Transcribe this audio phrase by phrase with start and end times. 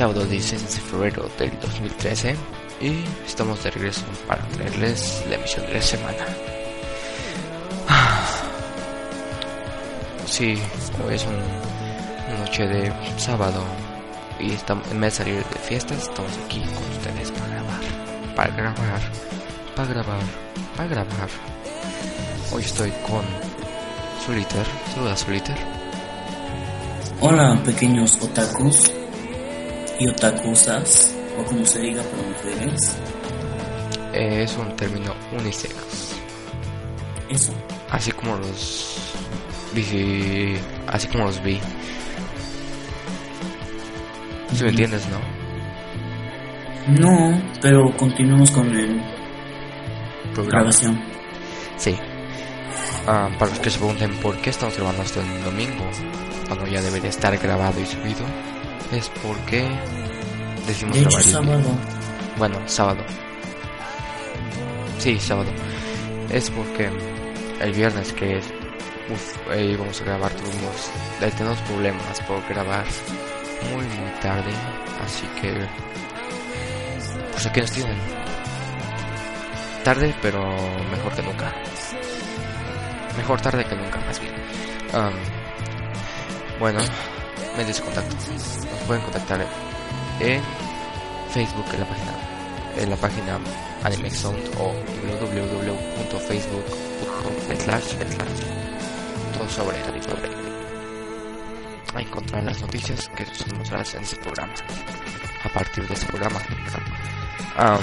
[0.00, 2.34] Sábado 16 de febrero del 2013
[2.80, 6.24] y estamos de regreso para traerles la emisión de la semana.
[10.26, 10.58] Sí,
[11.06, 13.62] hoy es un- una noche de sábado
[14.38, 17.80] y estamos, en vez de salir de fiestas, estamos aquí con ustedes para grabar,
[18.36, 19.00] para grabar,
[19.76, 20.20] para grabar,
[20.76, 21.28] para grabar.
[22.52, 23.22] Hoy estoy con
[24.24, 25.56] Soliter, saluda Soliter.
[27.20, 28.92] Hola pequeños otakus
[30.00, 32.96] y otakusas, o como se diga para mujeres.
[34.14, 36.16] Es un término unisex,
[37.28, 37.52] Eso,
[37.90, 39.14] así como los
[39.74, 40.56] bi,
[40.88, 41.60] así como los bi.
[44.54, 45.20] Si me entiendes, ¿no?
[46.98, 49.00] no, pero continuamos con el
[50.34, 50.62] Programa.
[50.62, 51.00] grabación.
[51.76, 51.94] Sí.
[53.06, 55.84] Ah, para los que se pregunten por qué estamos grabando esto en domingo,
[56.48, 58.24] cuando ya debería estar grabado y subido,
[58.92, 59.68] es porque
[60.66, 61.78] decimos De hecho, grabar el- sábado.
[62.38, 63.04] Bueno, sábado.
[64.98, 65.50] Sí, sábado.
[66.30, 66.90] Es porque
[67.60, 68.46] el viernes que es,
[69.10, 70.90] uf, eh, íbamos a grabar, tuvimos,
[71.20, 72.84] eh, tenemos problemas por grabar
[73.72, 74.52] muy, muy tarde,
[75.04, 75.66] así que,
[77.32, 77.98] pues aquí nos tienen.
[79.84, 80.42] Tarde, pero
[80.90, 81.52] mejor que nunca.
[83.16, 84.34] Mejor tarde que nunca, más bien.
[84.92, 85.12] Am,
[86.58, 86.80] bueno,
[87.56, 88.16] medios de contacto.
[88.16, 89.46] Nos pueden contactar
[90.20, 90.42] en
[91.32, 92.12] Facebook en la página
[92.76, 93.40] en la página
[93.82, 97.34] Animex Sound o www.facebook.com
[99.36, 99.76] todo sobre
[101.94, 104.52] a encontrar las noticias que son mostradas en este programa
[105.44, 106.40] a partir de este programa.
[107.56, 107.80] Am,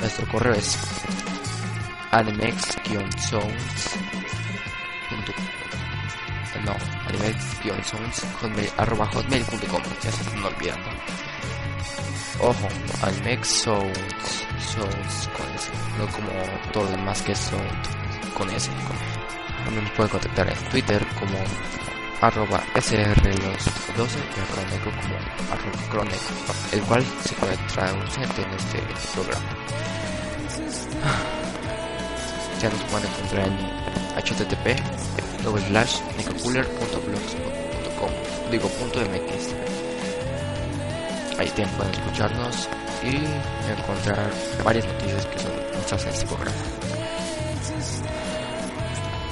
[0.00, 0.76] nuestro correo es
[2.10, 4.23] animex-sounds
[7.18, 10.90] no animex-sounds hotmail- arroba hotmail.com ya se están olvidando
[12.40, 12.68] Ojo,
[13.02, 16.30] Almex Sounds, Sounds con S, no como
[16.72, 18.68] todo lo demás que es Sound con S.
[19.64, 21.38] También me pueden contactar en Twitter como
[22.20, 25.14] arroba srlos12 y a Croneco como
[25.52, 26.32] arroba croneco,
[26.72, 28.82] el cual se puede traducir en este
[29.14, 29.46] programa.
[32.60, 33.56] Ya nos pueden encontrar en
[34.24, 35.33] http
[35.68, 36.00] slash
[38.50, 39.54] digo punto mx
[41.38, 42.68] Ahí también pueden escucharnos
[43.02, 43.16] y
[43.70, 44.30] encontrar
[44.64, 46.56] varias noticias que son muestras en este programa.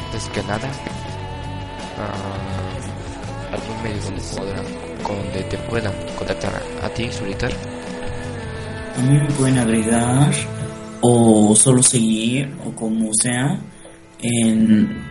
[0.07, 0.69] Antes que nada,
[1.99, 4.65] ah, algún medio donde, podrán,
[5.07, 7.09] donde te puedan contactar a, ti,
[9.09, 10.33] me pueden agregar
[11.03, 13.61] o solo seguir o como sea
[14.23, 15.11] en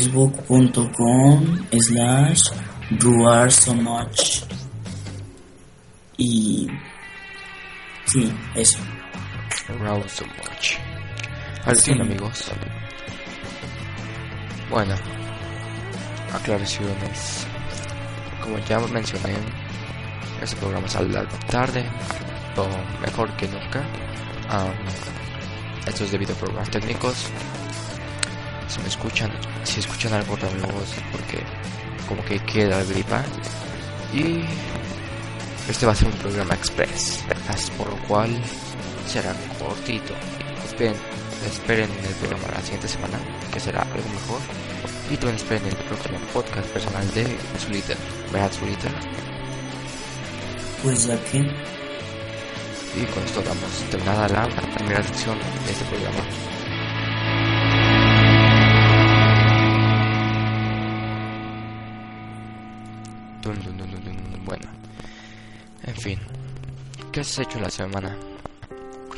[0.00, 2.42] www.facebook.com slash
[2.98, 4.42] Ruar so much
[6.16, 6.66] y
[8.06, 8.78] sí, eso.
[9.80, 10.76] Raw so much.
[11.64, 12.00] Así Sí.
[12.00, 12.50] amigos.
[14.68, 14.94] Bueno,
[16.34, 17.46] aclaraciones.
[18.42, 19.34] Como ya mencioné,
[20.42, 21.84] este programa sale tarde,
[22.56, 22.66] o
[23.00, 23.82] mejor que nunca.
[24.48, 24.74] Am,
[25.86, 27.26] esto es debido a problemas técnicos.
[28.68, 29.30] Si me escuchan,
[29.64, 30.68] si escuchan algo raro
[31.12, 31.42] porque
[32.08, 33.22] como que queda gripa.
[34.12, 34.44] Y
[35.68, 37.20] este va a ser un programa express,
[37.78, 38.30] por lo cual
[39.06, 40.14] será cortito.
[40.64, 40.96] Esperen,
[41.46, 43.18] esperen el programa la siguiente semana,
[43.52, 44.40] que será algo mejor.
[45.10, 47.96] Y también esperen el próximo podcast personal de Soliter.
[48.32, 48.92] ¿Verdad, Soliter?
[50.82, 51.48] Pues ya que
[52.96, 56.24] Y con esto damos terminada la primera sección de este programa.
[64.44, 64.68] Bueno,
[65.84, 66.18] en fin,
[67.12, 68.16] ¿qué has hecho la semana,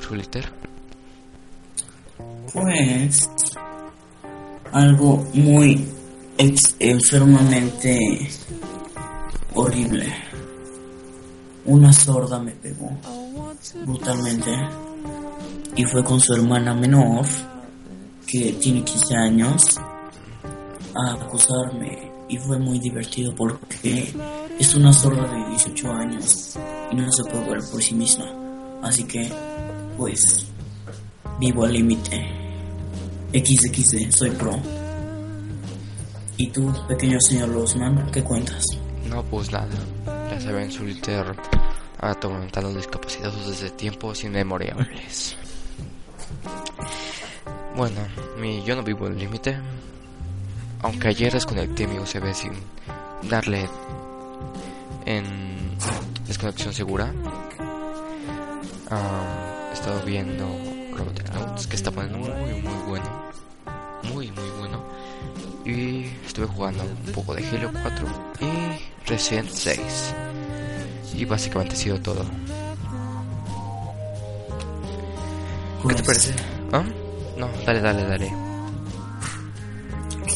[0.07, 0.45] Juliter?
[2.53, 3.31] Pues
[4.73, 5.89] algo muy
[6.79, 8.29] enfermamente
[9.55, 10.13] horrible.
[11.65, 12.91] Una sorda me pegó
[13.85, 14.51] brutalmente
[15.77, 17.25] y fue con su hermana menor,
[18.27, 19.81] que tiene 15 años,
[20.95, 24.15] a acusarme y fue muy divertido porque
[24.59, 26.59] es una sorda de 18 años
[26.91, 28.27] y no se puede ver por sí misma.
[28.83, 29.31] Así que,
[29.97, 30.47] pues,
[31.39, 32.27] vivo al límite.
[33.33, 34.59] XXD, soy pro.
[36.37, 38.65] ¿Y tú, pequeño señor Losman, qué cuentas?
[39.09, 39.69] No, pues nada.
[40.31, 41.35] Ya saben, Solitaire
[42.03, 45.37] ha atormentado discapacitados desde tiempos inmemorables.
[47.77, 48.01] Bueno,
[48.39, 49.57] mi, yo no vivo al límite.
[50.83, 52.53] Aunque ayer desconecté mi USB sin
[53.31, 53.69] darle
[55.07, 55.79] en
[56.27, 57.13] desconexión segura.
[59.71, 60.45] he estado viendo
[61.33, 63.33] Notes que está muy muy bueno.
[64.03, 64.85] Muy muy bueno.
[65.65, 68.07] Y estuve jugando un poco de Halo 4
[68.41, 70.15] y Resident 6.
[71.15, 72.25] Y básicamente ha sido todo.
[75.89, 76.35] ¿Qué te parece?
[76.73, 76.85] ¿Ah?
[77.37, 78.33] No, dale, dale, dale.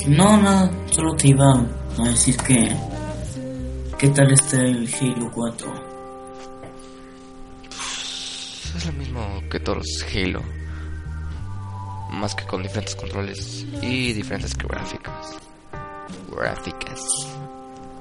[0.09, 1.65] No, no, solo te iba
[1.99, 2.77] a decir que.
[3.99, 5.73] ¿Qué tal está el Halo 4?
[8.77, 10.43] Es lo mismo que todos los Halo.
[12.11, 15.39] Más que con diferentes controles y diferentes gráficas.
[16.31, 17.01] Gráficas.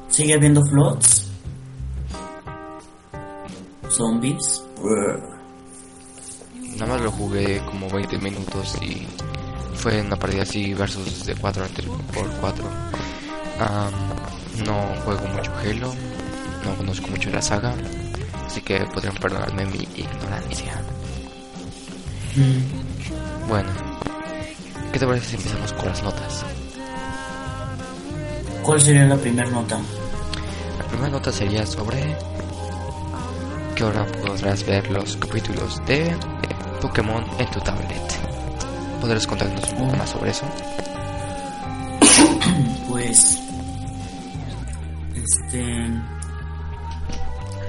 [0.10, 1.35] ¿Sigue habiendo flots?
[3.96, 4.62] ¿Zombies?
[6.78, 9.08] Nada más lo jugué como 20 minutos y
[9.74, 11.66] fue una partida así versus de 4
[12.14, 12.66] por 4.
[14.66, 15.94] no juego mucho Halo,
[16.66, 17.74] no conozco mucho la saga,
[18.46, 20.74] así que podrían perdonarme mi ignorancia.
[22.36, 23.48] Mm.
[23.48, 23.70] Bueno,
[24.92, 26.46] ¿qué te parece si empezamos con las notas?
[28.62, 29.80] ¿Cuál sería la primera nota?
[30.80, 32.18] La primera nota sería sobre
[33.76, 36.16] que ahora podrás ver los capítulos de
[36.82, 38.02] Pokémon en tu tablet.
[39.02, 40.46] ¿Podrías contarnos un poco más sobre eso?
[42.88, 43.38] Pues,
[45.16, 45.62] este,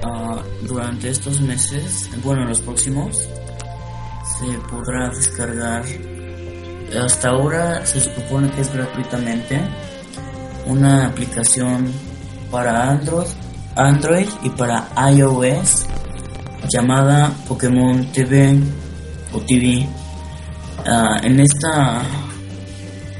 [0.05, 3.27] uh, durante estos meses, bueno, los próximos,
[4.39, 5.83] se podrá descargar.
[7.03, 9.59] Hasta ahora se supone que es gratuitamente
[10.65, 11.91] una aplicación
[12.49, 13.27] para Android,
[13.75, 15.85] Android y para iOS
[16.69, 18.59] llamada Pokémon TV
[19.33, 19.87] o TV
[20.89, 22.01] Ah, en esta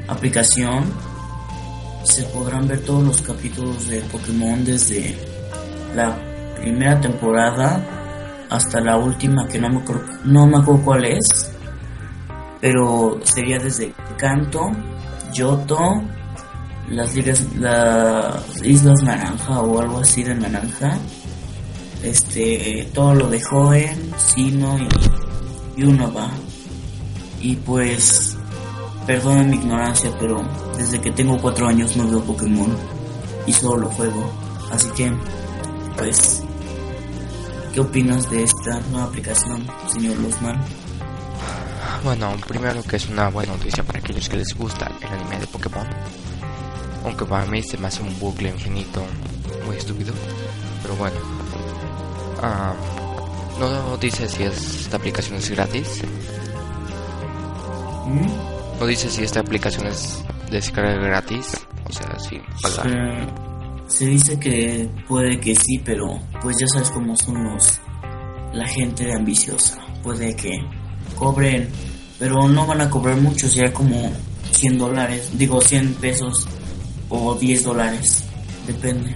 [0.08, 0.86] aplicación
[2.04, 5.18] se podrán ver todos los capítulos de Pokémon desde
[5.94, 6.18] la
[6.56, 7.84] primera temporada
[8.50, 9.82] hasta la última que no me,
[10.24, 11.52] no me acuerdo cuál es
[12.62, 14.72] pero sería desde Kanto,
[15.34, 16.02] Yoto,
[16.90, 20.98] las ligas, las Islas Naranja o algo así de Naranja,
[22.10, 24.88] este, todo lo de Joven, Sino y,
[25.78, 26.30] y Unova.
[27.42, 28.38] Y pues,
[29.06, 30.44] perdonen mi ignorancia, pero
[30.78, 32.76] desde que tengo cuatro años no veo Pokémon
[33.46, 34.32] y solo lo juego.
[34.72, 35.12] Así que,
[35.98, 36.44] pues,
[37.74, 40.60] ¿qué opinas de esta nueva aplicación, señor Losman?
[42.04, 45.48] Bueno, primero que es una buena noticia para aquellos que les gusta el anime de
[45.48, 45.88] Pokémon.
[47.04, 49.02] Aunque para mí se me hace un bucle infinito
[49.66, 50.14] muy estúpido.
[50.82, 51.47] Pero bueno.
[52.42, 52.74] Ah,
[53.60, 56.02] no dice si esta aplicación es gratis.
[58.80, 63.34] No dice si esta aplicación es de descarga gratis, o sea, sin pagar.
[63.88, 67.80] Se, dice que puede que sí, pero pues ya sabes cómo son los
[68.54, 69.78] la gente ambiciosa.
[70.04, 70.52] Puede que
[71.16, 71.70] cobren,
[72.20, 74.12] pero no van a cobrar mucho, sea como
[74.52, 76.48] 100 dólares, digo 100 pesos
[77.10, 78.24] o 10 dólares,
[78.68, 79.16] depende.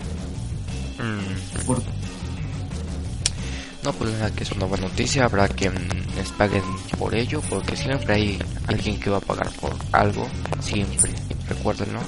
[0.98, 1.66] Mm.
[1.66, 1.82] Por,
[3.84, 5.26] no, pues nada, que es una buena noticia.
[5.26, 6.64] Habrá que les paguen
[6.98, 10.28] por ello, porque siempre hay alguien que va a pagar por algo.
[10.62, 11.12] Siempre,
[11.48, 12.00] recuérdenlo.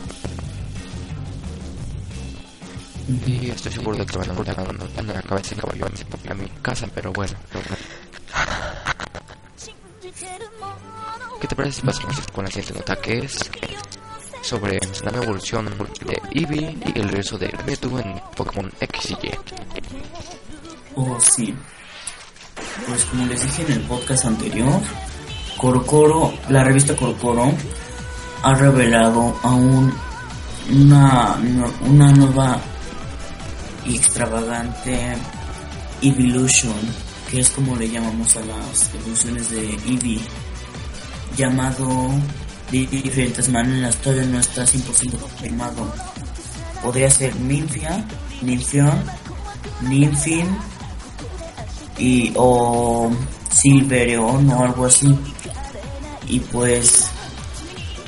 [3.27, 4.57] Y estoy seguro de que van a mandar
[5.05, 5.85] la cabeza de caballo
[6.29, 7.33] a mi casa, pero bueno.
[11.41, 13.37] ¿Qué te parece si pasamos con la siguiente nota que es
[14.41, 15.65] sobre la nueva evolución
[16.05, 19.31] de Eevee y el regreso de Mewtwo en Pokémon X y Y?
[20.95, 21.55] Oh, sí.
[22.87, 24.79] pues como les dije en el podcast anterior,
[25.57, 27.51] Corocoro, la revista Corocoro
[28.43, 29.93] ha revelado aún
[30.71, 31.37] una,
[31.81, 32.59] una nueva
[33.85, 35.15] y extravagante
[36.01, 36.75] Evolution,
[37.29, 40.21] que es como le llamamos a las evoluciones de Eevee,
[41.35, 42.11] llamado
[42.71, 45.91] de diferentes maneras, todavía no está 100% confirmado.
[46.83, 48.05] Podría ser Ninfia,
[48.41, 49.01] Ninfion,
[49.81, 50.47] Ninfin
[51.97, 53.11] y o
[53.49, 55.17] Silvereon o algo así.
[56.27, 57.09] Y pues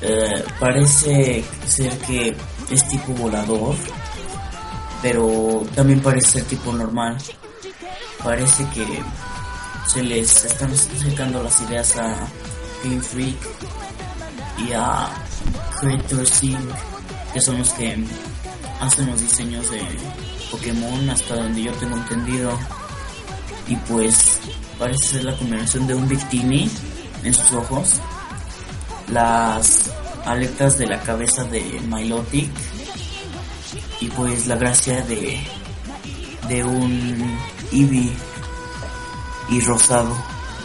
[0.01, 2.36] eh, parece ser que
[2.70, 3.75] es tipo volador,
[5.01, 7.18] pero también parece ser tipo normal.
[8.24, 8.86] Parece que
[9.88, 12.15] se les están acercando las ideas a
[12.84, 13.38] Game Freak
[14.58, 15.10] y a
[15.80, 16.60] Creator Sync,
[17.34, 17.98] que son los que
[18.82, 19.82] hacen los diseños de
[20.51, 22.58] Pokémon hasta donde yo tengo entendido.
[23.67, 24.39] Y pues
[24.77, 26.69] parece ser la combinación de un Victini
[27.24, 28.00] en sus ojos,
[29.12, 29.91] las
[30.25, 32.50] aletas de la cabeza de Milotic
[34.01, 35.39] y pues la gracia de
[36.48, 37.38] de un
[37.72, 38.13] Eevee
[39.50, 40.15] y rosado.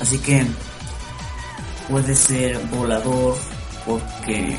[0.01, 0.47] Así que
[1.89, 3.37] puede ser volador
[3.87, 4.59] porque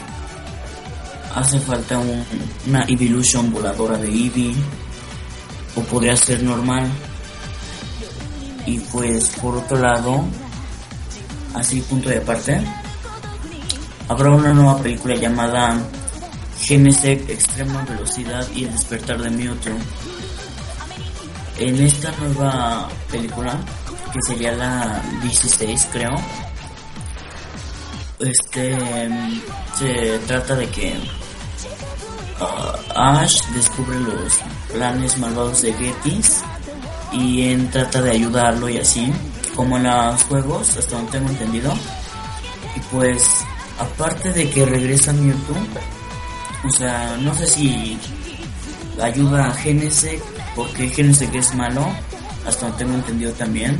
[1.35, 1.99] hace falta
[2.67, 4.55] una Evolution voladora de Eevee
[5.75, 6.89] o podría ser normal
[8.65, 10.23] y pues por otro lado
[11.55, 12.61] así punto de aparte
[14.07, 15.77] habrá una nueva película llamada
[16.59, 19.73] Genesec Extrema Velocidad y el despertar de Mewtwo
[21.57, 23.57] en esta nueva película
[24.13, 26.15] que sería la 16 creo
[28.19, 28.77] este
[29.77, 30.93] se trata de que
[32.39, 34.33] uh, Ash descubre los
[34.71, 36.43] planes malvados de Gettys
[37.11, 39.11] y en trata de ayudarlo y así
[39.55, 41.73] como en los juegos hasta donde tengo entendido
[42.75, 43.23] y pues
[43.79, 45.55] aparte de que regresa Mewtwo
[46.63, 47.97] o sea no sé si
[49.01, 50.21] ayuda a Genesec
[50.55, 51.85] porque Genesec es malo
[52.45, 53.79] hasta donde tengo entendido también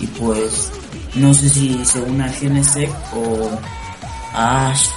[0.00, 0.70] y pues
[1.16, 3.50] no sé si se une a Genesec o
[4.34, 4.88] a Ash.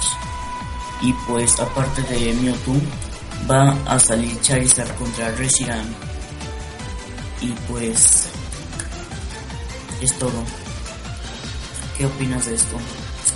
[1.00, 2.74] Y pues aparte de Mewtwo,
[3.50, 5.86] va a salir Charizard contra Reshiram.
[7.40, 8.28] Y pues
[10.00, 10.44] es todo.
[11.96, 12.76] ¿Qué opinas de esto?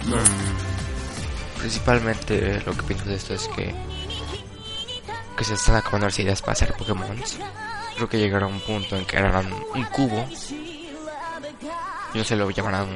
[0.06, 3.74] Mm, principalmente lo que pienso de esto es que
[5.36, 7.16] que se están acabando las ideas para hacer Pokémon.
[7.96, 10.28] Creo que llegará un punto en que harán un cubo
[12.14, 12.88] no sé, lo llamarán,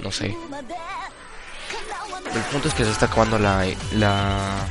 [0.00, 0.36] no sé.
[2.34, 4.66] El punto es que se está acabando la, la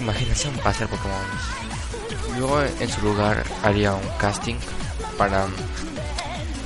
[0.00, 1.26] imaginación para hacer Pokémon.
[2.38, 4.54] Luego en su lugar haría un casting
[5.16, 5.46] para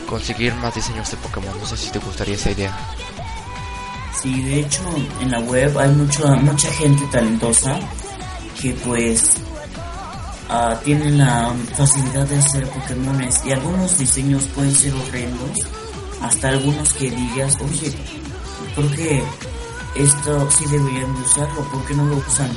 [0.07, 1.59] conseguir más diseños de Pokémon.
[1.59, 2.77] No sé si te gustaría esa idea.
[4.23, 4.83] Sí, de hecho
[5.21, 7.79] en la web hay mucha mucha gente talentosa
[8.61, 9.37] que pues
[10.49, 15.59] uh, tienen la facilidad de hacer Pokémones y algunos diseños pueden ser horrendos,
[16.21, 17.93] hasta algunos que digas, oye,
[18.77, 19.23] ¿por qué
[19.97, 21.63] esto sí deberían de usarlo?
[21.73, 22.51] ¿Por qué no lo usan?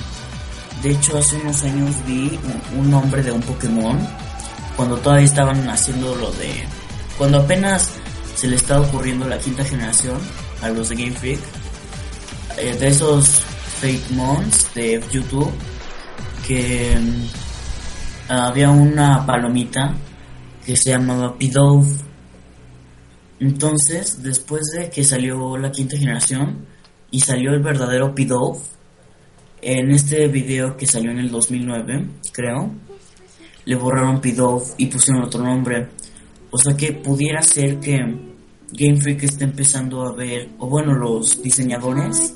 [0.82, 2.39] De hecho, hace unos años vi
[2.77, 3.98] un nombre de un Pokémon
[4.75, 6.63] cuando todavía estaban haciendo lo de.
[7.17, 7.91] Cuando apenas
[8.36, 10.17] se le estaba ocurriendo la quinta generación
[10.62, 11.39] a los de Game Freak,
[12.58, 13.41] eh, de esos
[13.79, 15.51] fake mons de YouTube
[16.48, 16.98] que
[18.27, 19.96] había una palomita
[20.65, 21.88] que se llamaba Pidove.
[23.39, 26.65] Entonces, después de que salió la quinta generación
[27.12, 28.60] y salió el verdadero Pidove,
[29.65, 32.72] en este video que salió en el 2009, creo,
[33.65, 35.88] le borraron Pidove y pusieron otro nombre.
[36.51, 37.98] O sea que pudiera ser que
[38.72, 42.36] Game Freak esté empezando a ver, o bueno, los diseñadores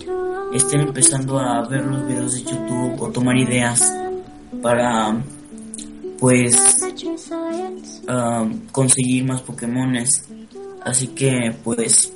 [0.56, 3.94] estén empezando a ver los videos de YouTube o tomar ideas
[4.64, 5.16] para
[6.18, 6.56] pues
[8.08, 10.10] um, conseguir más Pokémones.
[10.84, 12.12] Así que pues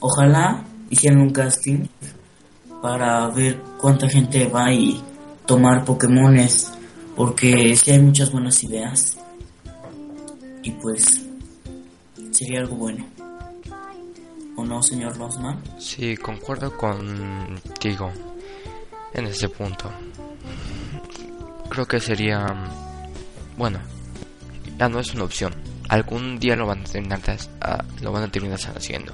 [0.00, 1.86] ojalá hicieran un casting
[2.82, 5.00] para ver cuánta gente va y
[5.46, 6.72] tomar Pokémones.
[7.16, 9.16] Porque si hay muchas buenas ideas.
[10.62, 11.24] Y pues
[12.32, 13.06] sería algo bueno.
[14.56, 15.62] ¿O no, señor Rosman?
[15.78, 18.12] Sí, concuerdo contigo
[19.14, 19.90] en ese punto.
[21.70, 22.46] Creo que sería
[23.56, 23.78] bueno,
[24.78, 25.54] ya no es una opción.
[25.88, 27.20] Algún día lo van a terminar,
[28.00, 29.12] lo van a terminar haciendo.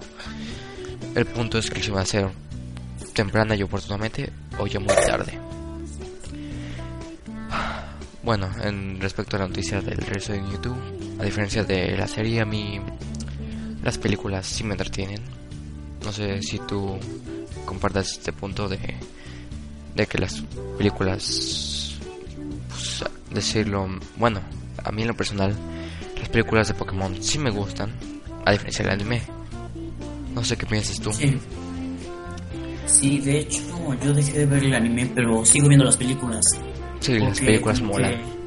[1.15, 2.31] El punto es que se va a hacer
[3.19, 5.37] temprana y oportunamente o ya muy tarde.
[8.23, 10.77] Bueno, en respecto a la noticia del resto de YouTube,
[11.19, 12.81] a diferencia de la serie, a mí
[13.83, 15.21] las películas sí me entretienen.
[16.05, 16.97] No sé si tú
[17.65, 18.79] compartas este punto de,
[19.97, 20.41] de que las
[20.77, 21.99] películas,
[22.69, 24.41] pues, decirlo, bueno,
[24.85, 25.57] a mí en lo personal,
[26.17, 27.91] las películas de Pokémon sí me gustan,
[28.45, 29.23] a diferencia del anime.
[30.33, 31.11] No sé qué piensas tú.
[32.89, 33.61] Sí, de hecho,
[34.03, 36.43] yo dejé de ver el anime, pero sigo viendo las películas.
[37.01, 38.13] Sí, las películas como molan.
[38.13, 38.39] que-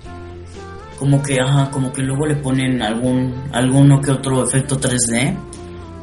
[0.98, 5.36] como que, ajá, como que luego le ponen algún, alguno que otro efecto 3D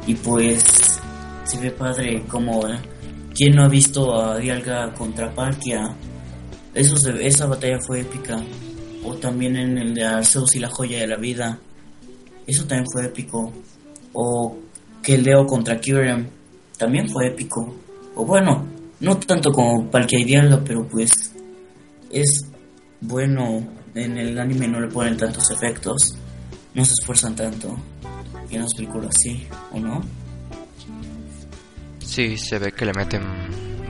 [0.07, 0.99] y pues
[1.45, 2.77] se ve padre como, eh,
[3.33, 5.95] ¿quién no ha visto a Dialga contra Palkia?
[6.73, 8.37] Eso se- esa batalla fue épica.
[9.05, 11.57] O también en el de Arceus y la joya de la vida.
[12.45, 13.53] Eso también fue épico.
[14.13, 14.57] O
[15.01, 16.27] que Leo contra Kyurem
[16.77, 17.73] también fue épico.
[18.19, 18.67] O bueno,
[18.99, 21.33] no tanto como y Dialga, pero pues
[22.11, 22.45] es
[22.99, 23.65] bueno.
[23.95, 26.17] En el anime no le ponen tantos efectos.
[26.73, 27.77] No se esfuerzan tanto.
[28.49, 30.01] Y en las películas sí, ¿o no?
[31.99, 33.23] Sí, se ve que le meten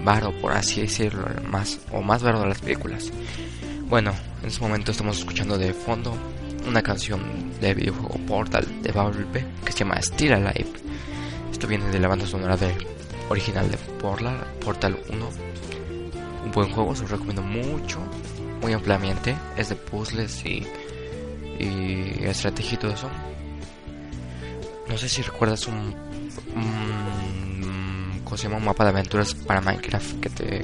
[0.06, 3.12] varo, por así decirlo, más o más varo a las películas.
[3.90, 6.14] Bueno, en este momento estamos escuchando de fondo
[6.68, 7.20] una canción
[7.60, 10.70] de videojuego Portal de Bumblebee que se llama Still Alive.
[11.52, 12.99] Esto viene de la banda sonora de
[13.30, 15.30] original de Portal, Portal 1.
[16.46, 18.00] Un buen juego, se lo recomiendo mucho,
[18.62, 19.36] muy ampliamente.
[19.56, 20.66] Es de puzzles y,
[21.60, 23.10] y estrategia y todo eso.
[24.90, 25.94] No sé si recuerdas un,
[26.56, 28.58] un ¿cómo se llama?
[28.58, 30.62] un mapa de aventuras para Minecraft que te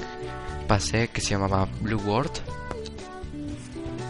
[0.68, 2.32] pasé que se llamaba Blue World.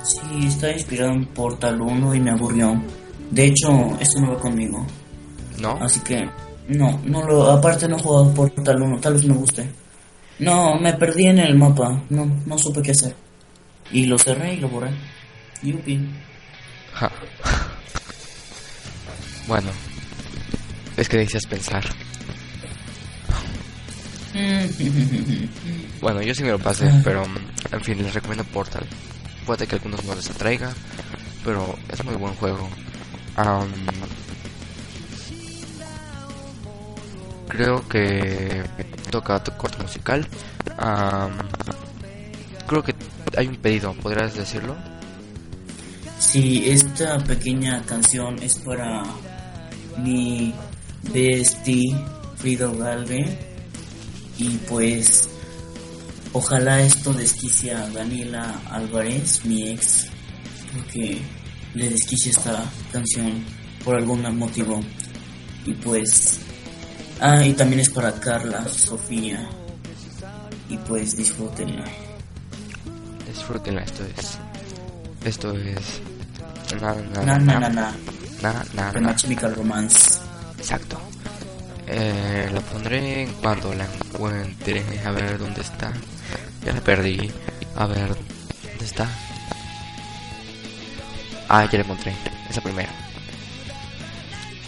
[0.03, 2.81] Sí, está inspirado en Portal 1 y me aburrió.
[3.31, 4.85] De hecho, esto no va conmigo.
[5.59, 5.71] ¿No?
[5.81, 6.29] Así que,
[6.69, 7.51] no, no lo.
[7.51, 9.69] Aparte, no he jugado Portal 1, tal vez me guste.
[10.39, 12.01] No, me perdí en el mapa.
[12.09, 13.15] No, no supe qué hacer.
[13.91, 14.91] Y lo cerré y lo borré.
[15.61, 15.99] Yupi.
[16.93, 17.11] Ja.
[19.47, 19.69] Bueno,
[20.97, 21.83] es que decías pensar.
[26.01, 27.37] Bueno, yo sí me lo pasé, pero mm,
[27.71, 28.85] en fin, les recomiendo Portal.
[29.45, 30.73] Puede que a algunos no les atraiga,
[31.43, 32.69] pero es muy buen juego.
[33.37, 33.71] Am,
[37.47, 38.63] creo que
[39.11, 40.27] toca tu corte musical.
[42.67, 42.95] Creo que
[43.37, 44.75] hay un pedido, ¿podrías decirlo?
[46.17, 49.03] Sí, esta pequeña canción es para
[49.97, 50.53] mi
[51.13, 51.95] bestie
[52.37, 53.37] Frida Galve.
[54.37, 55.29] Y pues,
[56.33, 60.07] ojalá esto desquicie a Daniela Álvarez, mi ex,
[60.73, 61.21] porque
[61.73, 63.45] le desquicie esta canción
[63.83, 64.81] por algún motivo.
[65.65, 66.39] Y pues,
[67.21, 69.47] ah, y también es para Carla, Sofía.
[70.69, 71.85] Y pues, disfrútenla.
[73.27, 74.37] Disfrútenla, esto es.
[75.25, 76.01] Esto es.
[76.81, 77.93] Na na Na, na, na, na.
[78.41, 79.49] na, na, na.
[79.49, 80.19] Romance.
[80.57, 80.97] Exacto.
[81.87, 84.83] Eh, la pondré en cuando la encuentre.
[85.05, 85.91] A ver dónde está.
[86.65, 87.31] Ya la perdí.
[87.75, 89.07] A ver, ¿dónde está?
[91.47, 92.13] Ah, ya la encontré.
[92.49, 92.89] Esa primera.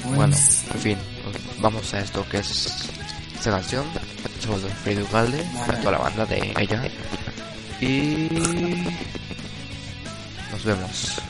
[0.05, 0.97] Bueno, Pues, en fin,
[1.60, 2.88] vamos a esto que es
[3.36, 3.86] esta canción.
[4.48, 6.89] De Freddy Ugalde, para toda la banda de ella.
[7.82, 8.30] Y
[10.52, 11.22] nos vemos.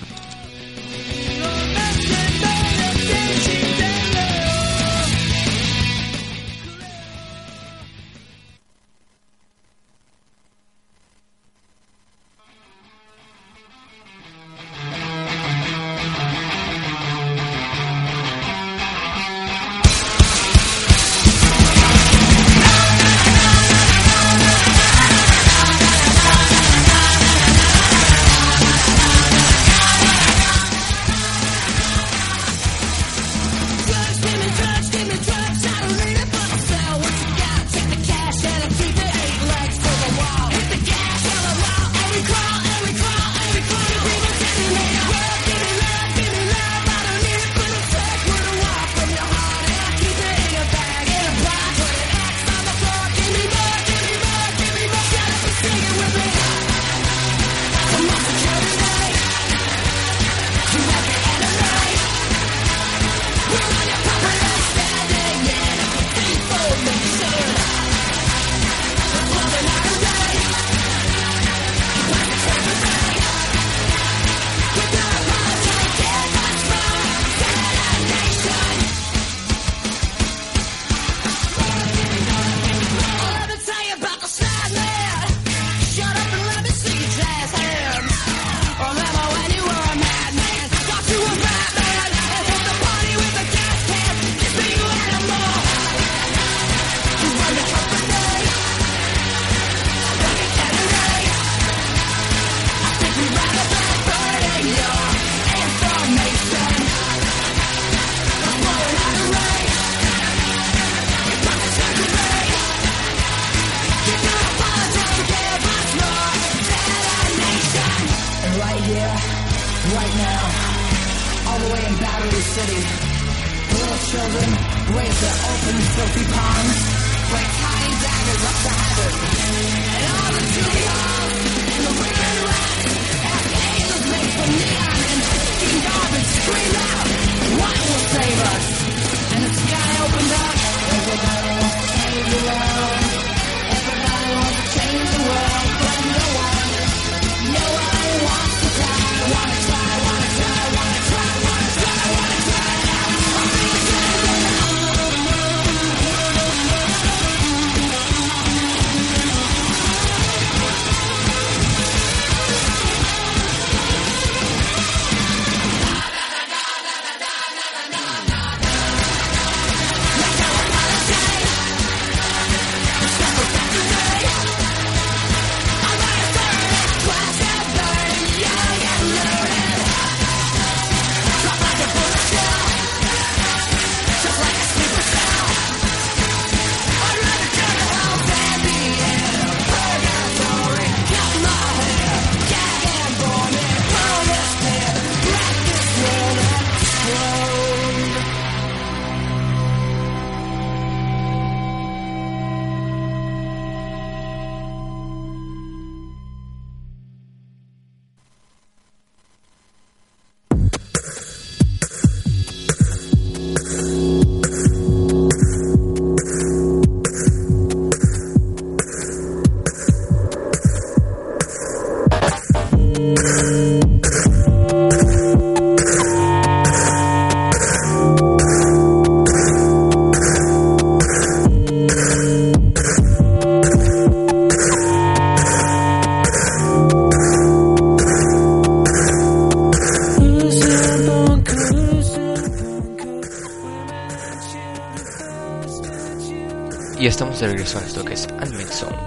[247.08, 248.98] Y estamos de regreso a esto que es Anime Sound.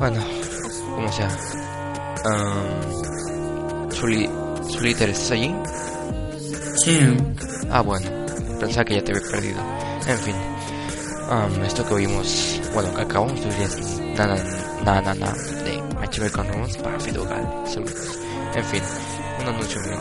[0.00, 0.20] Bueno,
[0.96, 1.28] como sea.
[2.24, 4.28] Um, Suli,
[4.68, 5.54] Suliter, ¿estás allí?
[6.82, 6.98] Sí,
[7.70, 8.10] Ah, bueno,
[8.58, 9.60] pensaba que ya te había perdido.
[10.08, 10.34] En fin,
[11.30, 14.34] um, esto que oímos, bueno, que acabamos de oír es Nana
[14.84, 17.46] Nana Nana de Machibel con Romance para Fidogal.
[17.72, 18.18] Saludos.
[18.56, 18.82] En fin,
[19.40, 20.00] un anuncio mío.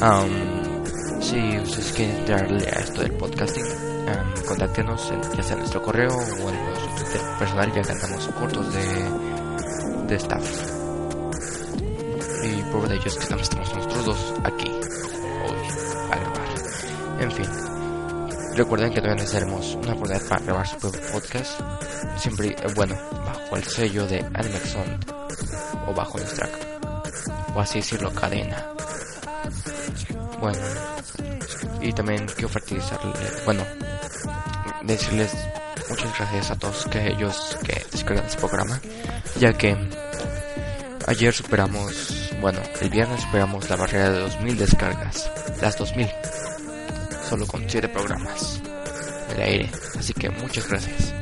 [0.00, 5.58] Um, si ustedes quieren entrarle a esto del podcasting, um, contáctenos en, ya sea en
[5.60, 10.74] nuestro correo o en nuestro Twitter personal, ya que andamos cortos de, de staff.
[12.44, 15.56] Y de ello es que estamos nosotros dos aquí, hoy,
[16.10, 16.48] a grabar.
[17.20, 17.46] En fin,
[18.54, 21.60] recuerden que todavía necesitaremos una oportunidad para grabar su podcast,
[22.18, 25.00] siempre, eh, bueno, bajo el sello de Animexon
[25.86, 26.50] o bajo nuestra,
[27.54, 28.66] o así decirlo, cadena.
[30.40, 30.58] Bueno,
[31.80, 33.12] y también quiero fertilizarle,
[33.46, 33.64] bueno,
[34.82, 35.32] decirles
[35.88, 38.80] muchas gracias a todos que ellos que descargan este programa,
[39.38, 39.76] ya que
[41.06, 46.08] ayer superamos, bueno, el viernes superamos la barrera de 2000 descargas, las 2000
[47.28, 48.60] solo con 7 programas
[49.28, 49.70] del aire.
[49.98, 51.14] Así que muchas gracias.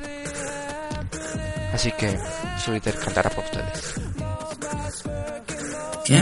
[1.73, 2.19] Así que
[2.59, 3.95] Solitaire cantará para ustedes.
[6.05, 6.21] ¿qué?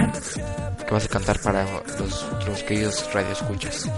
[0.87, 1.65] Que vas a cantar para
[1.99, 3.89] los, los queridos radioescuchas.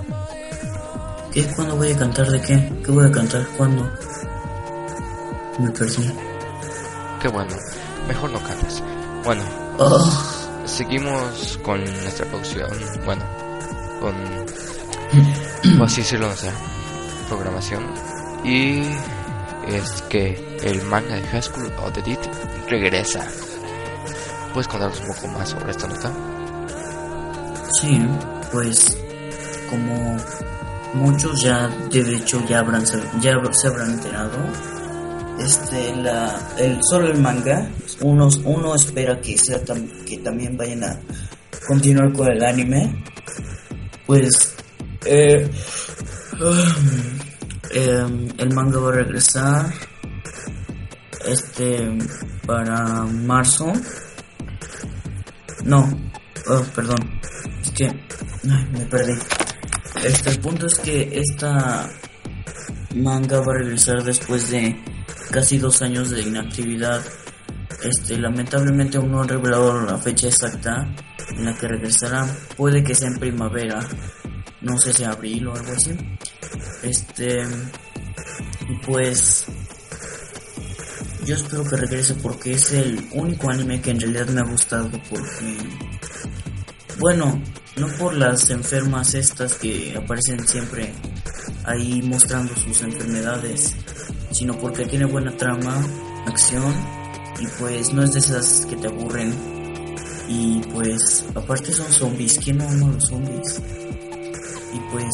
[1.32, 1.46] ¿Qué?
[1.56, 2.72] ¿Cuándo voy a cantar de qué?
[2.84, 3.46] ¿Qué voy a cantar?
[3.56, 3.90] ¿Cuándo?
[5.58, 6.12] Me perdí.
[7.20, 7.54] Qué bueno.
[8.08, 8.82] Mejor no cantes.
[9.24, 9.42] Bueno,
[9.78, 10.12] Oh,
[10.66, 12.68] seguimos con nuestra producción.
[13.04, 13.24] Bueno,
[14.00, 14.14] con.
[15.80, 16.52] O así decirlo, nuestra
[17.28, 17.84] programación.
[18.44, 18.82] Y
[19.68, 22.18] es que el manga de High School of the Dead
[22.68, 23.24] regresa.
[24.52, 26.12] ¿Puedes contarnos un poco más sobre esta nota?
[27.80, 28.06] sí,
[28.52, 28.98] pues
[29.70, 30.16] como
[30.94, 32.84] muchos ya de hecho ya habrán
[33.20, 34.38] ya se habrán enterado.
[35.38, 37.68] Este la el solo el manga
[38.00, 41.00] uno uno espera que sea tam- que también vayan a
[41.66, 43.02] continuar con el anime.
[44.06, 44.54] Pues
[45.06, 45.50] eh,
[47.70, 49.72] em, el manga va a regresar
[51.26, 51.98] este
[52.46, 53.72] para marzo.
[55.64, 55.88] No
[56.48, 57.20] oh, perdón
[57.62, 59.12] es que ay, me perdí
[60.02, 61.90] este el punto es que esta
[62.94, 64.76] manga va a regresar después de
[65.30, 67.02] casi dos años de inactividad.
[67.82, 70.92] Este lamentablemente aún no han revelado la fecha exacta
[71.36, 72.26] en la que regresará.
[72.56, 73.80] Puede que sea en primavera
[74.60, 75.96] no sé si abril o algo así.
[76.82, 77.42] Este
[78.86, 79.46] pues
[81.24, 84.90] yo espero que regrese porque es el único anime que en realidad me ha gustado
[85.08, 85.56] porque
[86.98, 87.40] bueno
[87.76, 90.92] no por las enfermas estas que aparecen siempre
[91.64, 93.74] ahí mostrando sus enfermedades,
[94.30, 95.84] sino porque tiene buena trama,
[96.26, 96.74] acción
[97.40, 99.32] y pues no es de esas que te aburren.
[100.28, 103.60] Y pues aparte son zombies, ¿quién no ama los zombies?
[104.72, 105.10] Y pues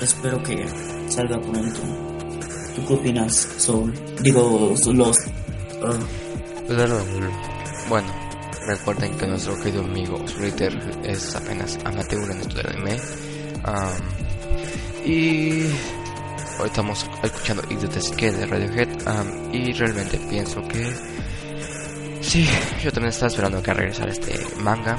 [0.00, 0.66] espero que
[1.08, 1.80] salga pronto.
[2.74, 3.94] ¿Tú qué opinas, Soul?
[4.20, 5.16] Digo, los...
[7.88, 8.23] bueno,
[8.66, 10.72] recuerden que nuestro querido amigo Splitter
[11.04, 12.96] es apenas amateur en esto del anime.
[15.04, 15.64] y
[16.58, 18.88] hoy estamos escuchando Idiot que de Radiohead.
[19.52, 20.92] y realmente pienso que
[22.22, 22.48] sí,
[22.82, 24.98] yo también estaba esperando que regresara este manga.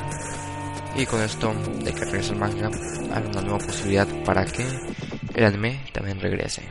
[0.98, 2.70] Y con esto de que regrese el manga,
[3.14, 4.66] hay una nueva posibilidad para que
[5.34, 6.64] el anime también regrese.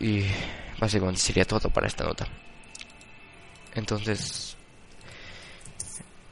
[0.00, 0.24] Y
[0.80, 2.26] básicamente sería todo para esta nota.
[3.74, 4.53] Entonces,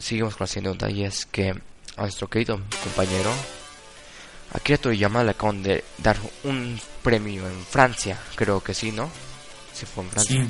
[0.02, 3.30] seguimos con la siguiente nota y es que a nuestro querido compañero
[4.52, 9.08] Akira Toriyama le acaban de dar un premio en Francia, creo que sí, ¿no?
[9.72, 10.46] Sí, fue en Francia.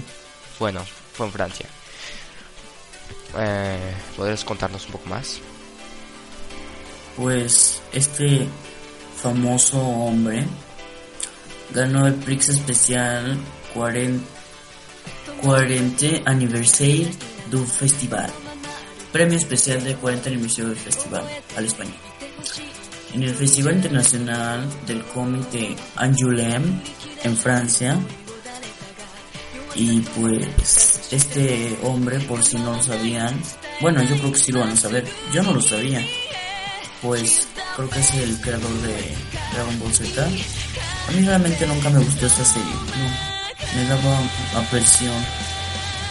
[0.58, 1.66] Bueno, fue en Francia.
[3.38, 5.38] Eh, ¿Podrías contarnos un poco más?
[7.16, 8.46] Pues este
[9.22, 10.46] famoso hombre
[11.72, 13.38] ganó el Prix especial
[13.74, 14.24] 40,
[15.42, 17.10] 40 aniversaire
[17.50, 18.30] du festival.
[19.12, 21.24] Premio especial de 40 aniversario del festival
[21.56, 21.94] al español.
[23.12, 26.80] En el Festival Internacional del Cómic de Angoulême
[27.22, 27.98] en Francia.
[29.74, 33.38] Y pues este hombre, por si no lo sabían,
[33.80, 36.00] bueno, yo creo que sí lo van a saber, yo no lo sabía,
[37.00, 38.94] pues creo que es el creador de
[39.54, 40.24] Dragon Ball Z.
[40.24, 42.72] A mí realmente nunca me gustó esta serie,
[43.76, 44.18] me daba
[44.54, 45.24] aversión.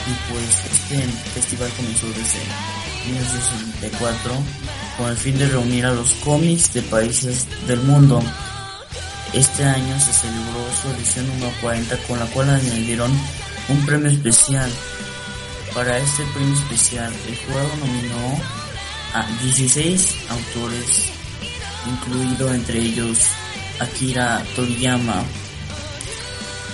[0.02, 2.40] Y pues este festival comenzó desde
[3.08, 4.34] 1964
[4.98, 8.22] con el fin de reunir a los cómics de países del mundo.
[9.34, 13.12] Este año se celebró su edición número 40 con la cual añadieron
[13.70, 14.70] un premio especial.
[15.74, 18.42] Para este premio especial el jurado nominó
[19.14, 21.12] a 16 autores,
[21.88, 23.20] incluido entre ellos
[23.80, 25.24] Akira Toriyama.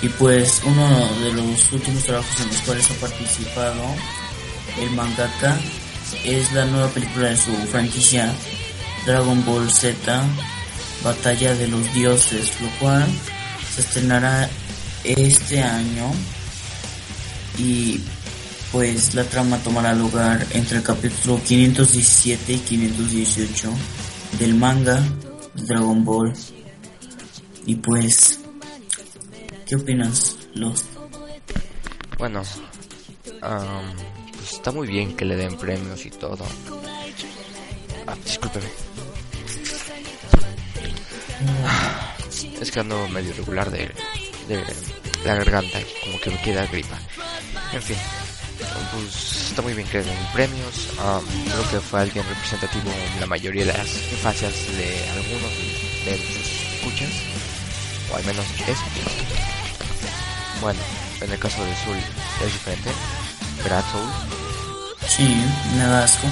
[0.02, 3.82] Y pues uno de los últimos trabajos en los cuales ha participado
[4.80, 5.56] el mangaka
[6.24, 8.32] es la nueva película de su franquicia
[9.06, 10.24] Dragon Ball Z,
[11.02, 13.06] Batalla de los Dioses, lo cual
[13.74, 14.48] se estrenará
[15.04, 16.10] este año
[17.58, 18.00] y
[18.72, 23.72] pues la trama tomará lugar entre el capítulo 517 y 518
[24.38, 25.02] del manga
[25.54, 26.32] Dragon Ball.
[27.64, 28.40] Y pues,
[29.66, 30.86] ¿qué opinas, Lost?
[32.18, 32.42] Bueno,
[34.68, 36.44] está muy bien que le den premios y todo.
[38.06, 38.66] Ah, discúlpeme.
[42.60, 43.90] Es que ando medio regular de,
[45.24, 46.98] la garganta, como que me queda gripa.
[47.72, 47.96] En fin,
[48.92, 50.90] pues está muy bien que den premios.
[50.98, 55.50] Um, creo que fue alguien representativo en la mayoría de las infancias de algunos
[56.04, 57.10] de sus escuchas,
[58.12, 58.84] o al menos eso.
[60.60, 60.80] Bueno,
[61.22, 61.96] en el caso de Soul
[62.44, 62.90] es diferente.
[63.64, 64.47] ¿Verdad, Soul?
[65.08, 65.42] Sí,
[65.76, 66.26] me da asco.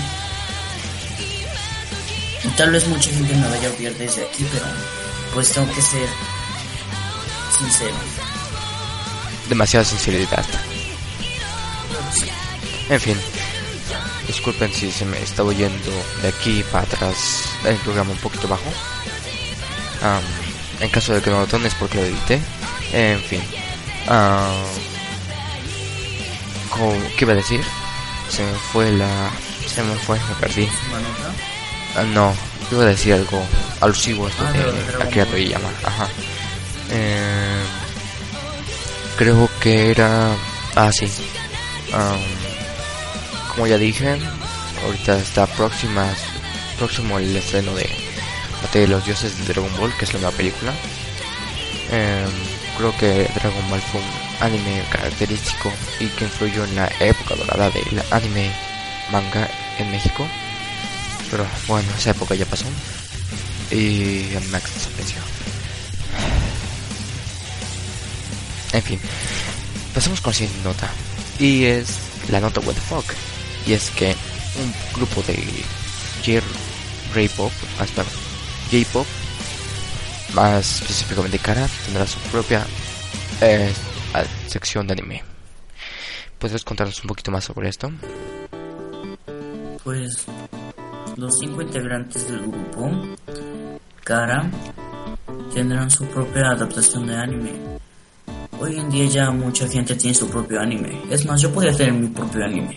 [2.45, 4.67] Y tal vez mucha gente me vaya a odiar desde aquí, pero
[5.35, 6.09] pues tengo que ser
[7.59, 7.97] sincero.
[9.49, 10.45] Demasiada sinceridad.
[12.89, 13.17] En fin,
[14.29, 15.91] disculpen si se me está oyendo
[16.23, 18.71] de aquí para atrás el programa un poquito bajo.
[20.81, 22.41] en caso de que no lo tomes porque lo edité.
[22.93, 23.43] En fin.
[27.17, 27.61] ¿Qué iba a decir?
[28.29, 29.31] Se me fue la...
[29.67, 30.69] Se me fue, me perdí.
[31.97, 32.35] Ah, no,
[32.71, 33.43] iba a decir algo
[33.81, 35.69] alusivo esto ah, de Akira Toriyama.
[35.85, 36.09] Ajá.
[36.91, 37.62] Eh,
[39.17, 40.31] creo que era...
[40.75, 41.09] Ah, sí
[43.57, 44.19] como ya dije,
[44.85, 46.07] ahorita está próxima,
[46.79, 47.89] próximo el estreno de
[48.62, 50.73] Batalla de los Dioses de Dragon Ball, que es la nueva película.
[51.91, 52.29] Em,
[52.77, 57.70] creo que Dragon Ball fue un anime característico y que influyó en la época dorada
[57.70, 58.51] del anime
[59.11, 60.27] manga en México.
[61.31, 62.66] Pero bueno, esa época ya pasó.
[63.70, 65.18] Y Max desapareció.
[68.72, 69.01] En fin,
[69.94, 70.90] pasamos con la siguiente nota.
[71.38, 71.88] Y es
[72.29, 73.05] la nota What the Fuck.
[73.66, 74.14] Y es que
[74.62, 75.37] un grupo de
[76.25, 78.05] J-Pop, hasta
[78.70, 79.07] J-Pop,
[80.35, 82.66] más específicamente Kara, tendrá su propia
[83.40, 83.72] eh,
[84.24, 85.22] sección de anime.
[86.38, 87.90] ¿Puedes contarnos un poquito más sobre esto?
[89.83, 90.26] Pues
[91.16, 92.90] los cinco integrantes del grupo,
[94.05, 94.50] Kara,
[95.55, 97.52] tendrán su propia adaptación de anime.
[98.59, 101.02] Hoy en día ya mucha gente tiene su propio anime.
[101.11, 102.76] Es más, yo podría tener mi propio anime.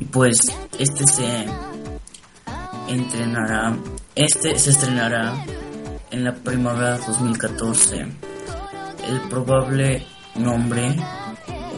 [0.00, 0.38] Y pues
[0.78, 1.46] este se
[2.88, 3.76] entrenará,
[4.14, 5.44] este se estrenará
[6.10, 8.06] en la primavera 2014.
[9.08, 10.06] El probable
[10.38, 10.96] nombre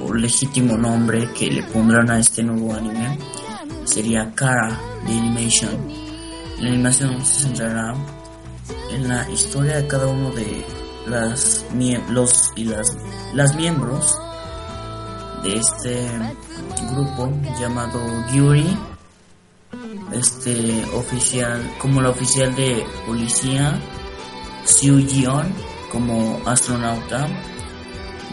[0.05, 3.19] o legítimo nombre que le pondrán a este nuevo anime
[3.85, 5.89] sería Kara de Animation.
[6.61, 7.95] La animación se centrará
[8.91, 10.65] en la historia de cada uno de
[11.07, 11.65] las
[12.11, 12.97] los y las
[13.33, 14.19] las miembros
[15.43, 16.09] de este
[16.93, 18.01] grupo llamado
[18.33, 18.77] Yuri
[20.13, 23.79] este oficial como la oficial de policía
[24.65, 25.53] Siu Jion
[25.93, 27.27] como astronauta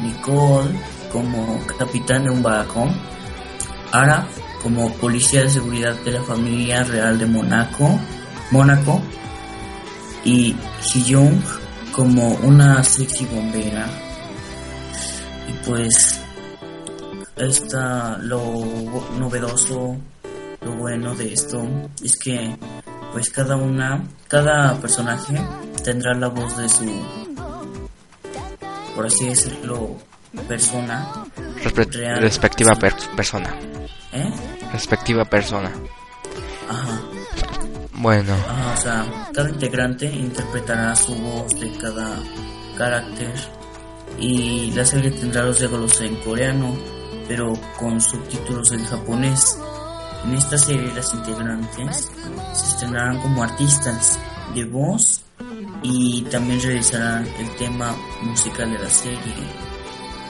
[0.01, 0.69] Nicole
[1.11, 2.87] como capitán de un barco
[3.91, 4.27] Ara
[4.61, 7.99] como policía de seguridad de la familia real de Monaco
[8.51, 9.01] Mónaco
[10.23, 11.41] y Hyung
[11.91, 13.87] como una sexy bombera.
[15.47, 16.21] Y pues
[17.37, 18.41] está lo
[19.19, 19.97] novedoso,
[20.61, 21.61] lo bueno de esto
[22.03, 22.57] es que
[23.13, 25.35] pues cada una, cada personaje
[25.83, 26.85] tendrá la voz de su,
[28.95, 29.97] por así decirlo,
[30.47, 31.25] persona.
[32.19, 33.55] respectiva persona.
[34.13, 34.31] ¿Eh?
[34.71, 35.71] Respectiva persona.
[36.69, 37.01] Ajá.
[37.97, 38.35] Bueno.
[38.73, 42.19] o sea, cada integrante interpretará su voz de cada
[42.77, 43.33] carácter
[44.19, 46.75] y la serie tendrá los diálogos en coreano,
[47.27, 49.57] pero con subtítulos en japonés.
[50.25, 52.11] En esta serie las integrantes
[52.53, 54.19] se estrenarán como artistas
[54.55, 55.21] de voz
[55.83, 59.19] y también realizarán el tema musical de la serie.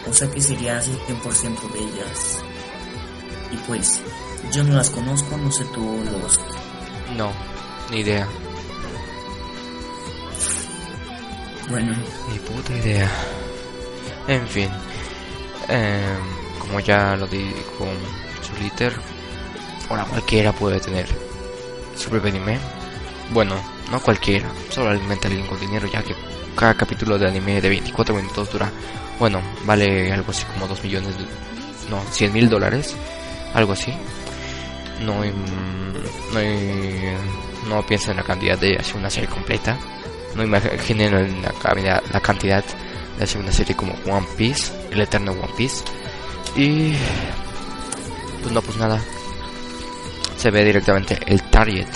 [0.09, 2.43] O sea que sería así 100% de ellas.
[3.51, 4.01] Y pues,
[4.51, 6.39] yo no las conozco, no sé tú los...
[7.15, 7.31] No,
[7.91, 8.27] ni idea.
[11.69, 11.95] Bueno.
[12.31, 13.09] Ni puta idea.
[14.27, 14.69] En fin.
[15.67, 17.89] Em, como ya lo di con
[18.41, 18.93] Soliter,
[19.89, 21.07] ahora cualquiera puede tener
[21.95, 22.59] su propio anime.
[23.33, 23.55] Bueno,
[23.91, 26.15] no cualquiera, solo alimenta alguien con dinero, ya que
[26.55, 28.71] cada capítulo de anime de 24 minutos dura,
[29.19, 31.15] bueno, vale algo así como 2 millones,
[31.89, 32.95] no, 100 mil dólares,
[33.53, 33.93] algo así.
[35.01, 36.41] No no
[37.67, 39.77] no piensen en la cantidad de hacer una serie completa.
[40.35, 42.63] No imaginen la, la cantidad
[43.17, 45.83] de hacer una serie como One Piece, el eterno One Piece.
[46.55, 46.93] Y
[48.41, 49.01] pues no, pues nada.
[50.37, 51.87] Se ve directamente el target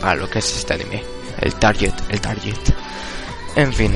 [0.00, 1.02] para lo que es este anime.
[1.40, 2.56] El target, el target.
[3.56, 3.94] En fin,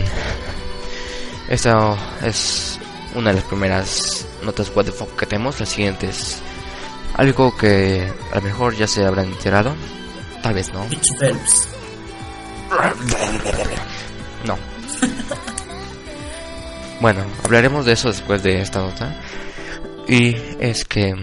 [1.48, 2.78] esta es
[3.14, 5.60] una de las primeras notas what the fuck que tenemos.
[5.60, 6.40] La siguiente es
[7.14, 9.74] algo que a lo mejor ya se habrán enterado
[10.42, 10.84] Tal vez no.
[14.44, 14.58] No.
[17.00, 19.20] bueno, hablaremos de eso después de esta nota.
[20.08, 21.14] Y es que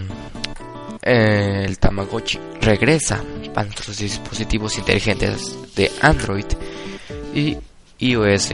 [1.02, 3.22] eh, el Tamagotchi regresa
[3.60, 6.46] para nuestros dispositivos inteligentes de Android
[7.36, 7.58] y
[8.00, 8.54] iOS.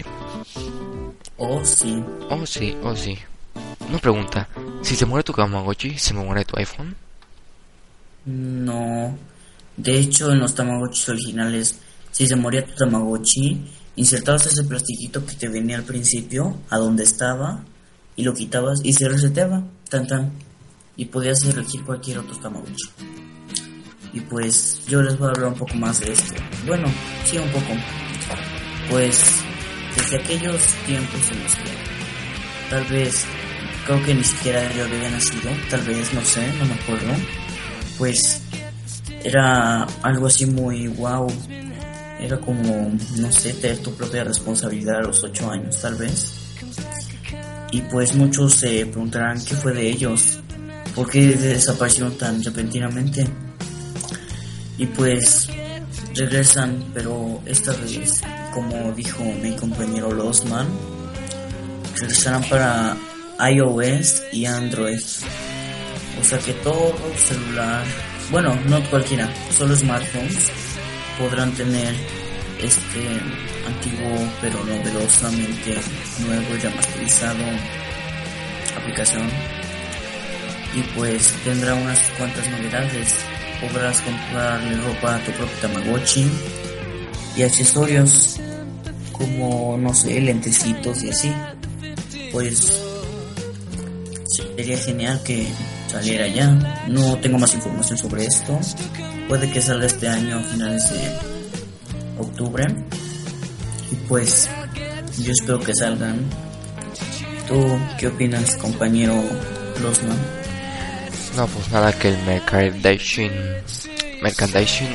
[1.37, 2.03] Oh, sí.
[2.31, 3.15] Oh, sí, oh, sí.
[3.87, 4.49] Una pregunta.
[4.81, 6.95] Si se muere tu Tamagotchi, ¿se me muere tu iPhone?
[8.25, 9.15] No.
[9.77, 11.77] De hecho, en los Tamagotchis originales,
[12.09, 13.63] si se moría tu Tamagotchi,
[13.97, 17.63] insertabas ese plastiquito que te venía al principio, a donde estaba,
[18.15, 20.31] y lo quitabas y se reseteaba, tan tan.
[20.97, 23.24] Y podías elegir cualquier otro Tamagotchi.
[24.15, 26.41] Y pues yo les voy a hablar un poco más de esto.
[26.65, 26.87] Bueno,
[27.25, 27.73] sí, un poco.
[28.89, 29.43] Pues
[29.97, 31.63] desde aquellos tiempos en los que
[32.69, 33.25] tal vez,
[33.85, 37.11] creo que ni siquiera yo había nacido, tal vez, no sé, no me acuerdo.
[37.97, 38.41] Pues
[39.21, 41.27] era algo así muy wow.
[42.17, 46.35] Era como, no sé, tener tu propia responsabilidad a los 8 años tal vez.
[47.71, 50.39] Y pues muchos se preguntarán qué fue de ellos,
[50.95, 53.27] por qué desaparecieron tan repentinamente.
[54.77, 55.47] Y pues
[56.13, 58.21] regresan, pero esta vez,
[58.53, 60.67] como dijo mi compañero Losman,
[61.99, 62.97] regresarán para
[63.51, 65.01] iOS y Android.
[66.19, 67.83] O sea que todo celular
[68.31, 70.49] bueno, no cualquiera, solo smartphones
[71.19, 71.93] podrán tener
[72.59, 73.21] este
[73.67, 75.77] antiguo pero novedosamente
[76.25, 77.43] nuevo y remasterizado
[78.77, 79.29] aplicación
[80.73, 83.13] y pues tendrá unas cuantas novedades
[83.61, 86.29] podrás comprarle ropa a tu propio Tamagotchi
[87.37, 88.39] y accesorios
[89.11, 91.33] como no sé lentecitos y así
[92.31, 92.81] pues
[94.55, 95.47] sería genial que
[95.87, 96.49] saliera ya.
[96.87, 98.59] No tengo más información sobre esto.
[99.27, 101.17] Puede que salga este año a finales de
[102.19, 102.65] octubre.
[103.91, 104.49] Y pues
[105.23, 106.17] Yo espero que salgan.
[107.47, 109.13] ¿Tú qué opinas, compañero
[109.81, 110.44] Losman?
[111.35, 113.31] No, pues nada, que el merchandising,
[114.21, 114.87] merchandising,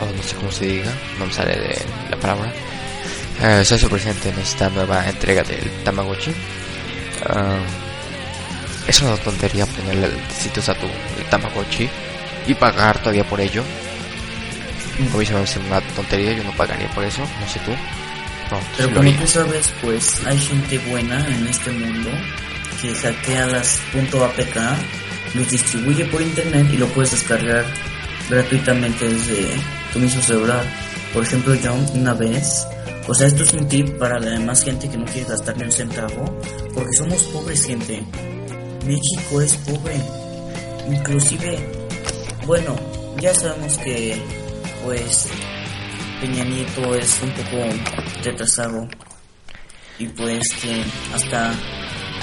[0.00, 1.78] o no sé cómo se diga, no me sale de
[2.10, 2.52] la palabra,
[3.42, 6.32] eh, se hace presente en esta nueva entrega del Tamagotchi.
[7.26, 7.58] Ah,
[8.86, 10.86] es una tontería ponerle sitios a tu
[11.30, 11.88] Tamagotchi
[12.46, 13.62] y pagar todavía por ello.
[15.12, 17.72] A mí se me hace una tontería, yo no pagaría por eso, no sé tú.
[18.50, 22.10] No, Pero como tú sabes, pues hay gente buena en este mundo
[22.80, 24.56] que hackea las .apk,
[25.34, 27.64] los distribuye por internet y lo puedes descargar
[28.28, 29.48] gratuitamente desde
[29.92, 30.64] tu mismo celular.
[31.12, 32.66] Por ejemplo, yo una vez,
[33.06, 35.64] o sea, esto es un tip para la demás gente que no quiere gastar ni
[35.64, 36.38] un centavo,
[36.74, 38.02] porque somos pobres gente.
[38.86, 39.96] México es pobre.
[40.88, 41.58] Inclusive,
[42.46, 42.76] bueno,
[43.20, 44.16] ya sabemos que,
[44.84, 45.28] pues,
[46.20, 47.64] Peña Nieto es un poco
[48.24, 48.88] retrasado
[49.98, 50.82] y pues que
[51.14, 51.52] hasta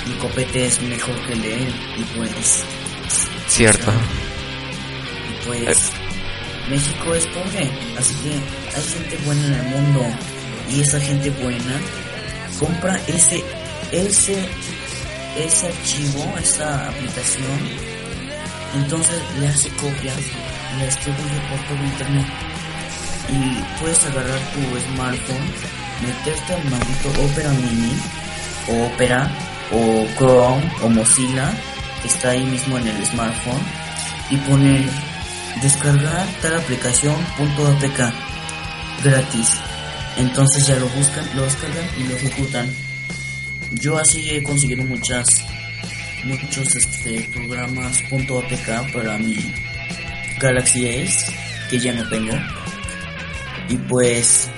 [0.07, 2.65] mi copete es mejor que el de él y pues
[3.47, 3.91] Cierto.
[5.29, 5.91] y pues
[6.69, 10.05] México es pobre así que hay gente buena en el mundo.
[10.69, 11.79] Y esa gente buena
[12.59, 13.43] compra ese
[13.91, 14.49] ese
[15.37, 17.59] ese archivo esa aplicación.
[18.75, 20.17] Entonces le hace copias
[20.79, 22.25] le distribuye por todo internet.
[23.29, 25.47] Y puedes agarrar tu smartphone,
[26.01, 27.93] meterte al maldito Opera Mini,
[28.67, 29.31] o Opera,
[29.71, 31.53] o Chrome, o Mozilla,
[32.03, 33.61] está ahí mismo en el smartphone,
[34.29, 34.83] y poner
[35.61, 38.13] descargar tal aplicación .apk
[39.03, 39.57] gratis.
[40.17, 42.69] Entonces ya lo buscan, lo descargan y lo ejecutan.
[43.71, 45.43] Yo así he conseguido muchas
[46.23, 49.53] muchos este programas .apk para mi
[50.39, 51.33] Galaxy Ace
[51.69, 52.33] que ya no tengo
[53.67, 54.49] y pues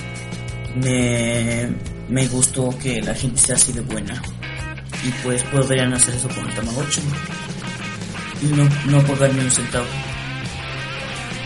[0.76, 1.70] me,
[2.08, 4.22] me gustó que la gente sea así de buena
[5.06, 7.02] y pues podrían hacer eso con el Tamagotchi
[8.42, 9.86] y no, no pagar ni un centavo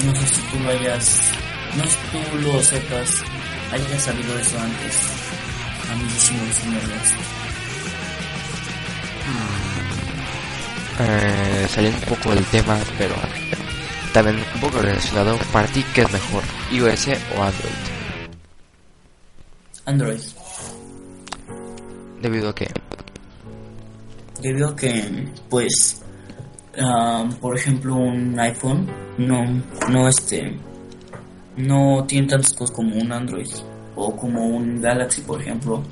[0.06, 1.32] no sé si tú lo hayas
[1.76, 3.10] no sé si tú lo sepas
[3.74, 4.96] hayas sabido eso antes
[5.92, 7.40] amiguísimos señores
[11.02, 13.16] Eh, saliendo un poco del tema, pero
[14.14, 16.44] también un poco relacionado, para ti, ¿qué es mejor?
[16.72, 17.08] ¿iOS
[17.38, 17.72] o Android?
[19.86, 20.20] Android
[22.22, 22.70] Debido a que,
[24.42, 26.02] debido a que pues
[26.80, 28.88] ah, por ejemplo un iPhone
[29.18, 29.44] no
[29.90, 30.58] no este
[31.58, 33.50] no tiene tantas cosas como un Android
[33.96, 35.84] o como un Galaxy por ejemplo.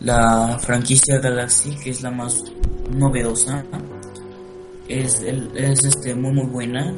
[0.00, 2.42] La franquicia Galaxy que es la más
[2.96, 3.62] novedosa
[4.88, 6.94] es el- es este muy muy buena.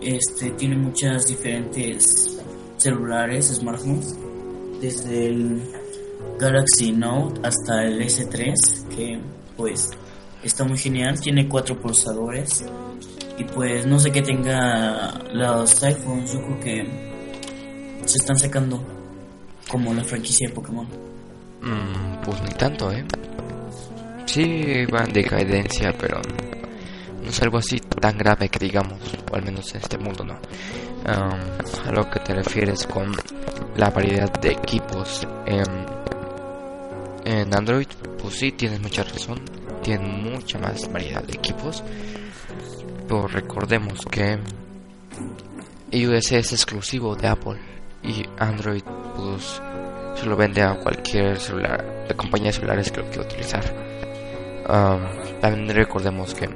[0.00, 2.38] Este tiene muchas diferentes
[2.76, 4.14] celulares smartphones
[4.80, 5.62] desde el
[6.38, 8.54] Galaxy Note hasta el S3
[8.94, 9.18] que
[9.56, 9.90] pues
[10.42, 12.64] está muy genial tiene cuatro pulsadores
[13.38, 17.06] y pues no sé qué tenga los iPhones yo creo que
[18.04, 18.84] se están secando
[19.68, 20.86] como la franquicia de Pokémon
[21.60, 23.04] mm, pues ni tanto, ¿eh?
[24.26, 26.20] Sí, van de decadencia, pero
[27.22, 28.98] no es algo así tan grave que digamos,
[29.30, 30.34] o al menos en este mundo no.
[30.34, 33.12] Um, a lo que te refieres con
[33.76, 35.64] la variedad de equipos en,
[37.26, 37.88] en Android,
[38.22, 39.40] pues sí, tienes mucha razón,
[39.82, 41.82] tienen mucha más variedad de equipos,
[43.08, 44.38] pero recordemos que
[45.90, 47.58] iOS es exclusivo de Apple
[48.04, 48.84] y Android
[49.16, 49.60] pues
[50.14, 53.64] se lo vende a cualquier celular de compañía de celulares que lo quiera utilizar.
[54.68, 56.48] Um, también recordemos que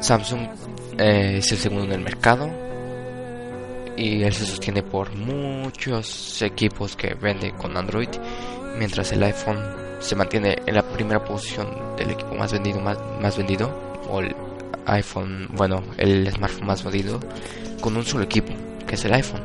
[0.00, 0.48] Samsung
[0.96, 2.61] eh, es el segundo en el mercado
[3.96, 8.08] y él se sostiene por muchos equipos que vende con Android,
[8.78, 9.62] mientras el iPhone
[10.00, 13.70] se mantiene en la primera posición del equipo más vendido, más, más vendido,
[14.10, 14.34] o el
[14.86, 17.20] iPhone, bueno, el smartphone más vendido,
[17.80, 18.52] con un solo equipo,
[18.86, 19.42] que es el iPhone.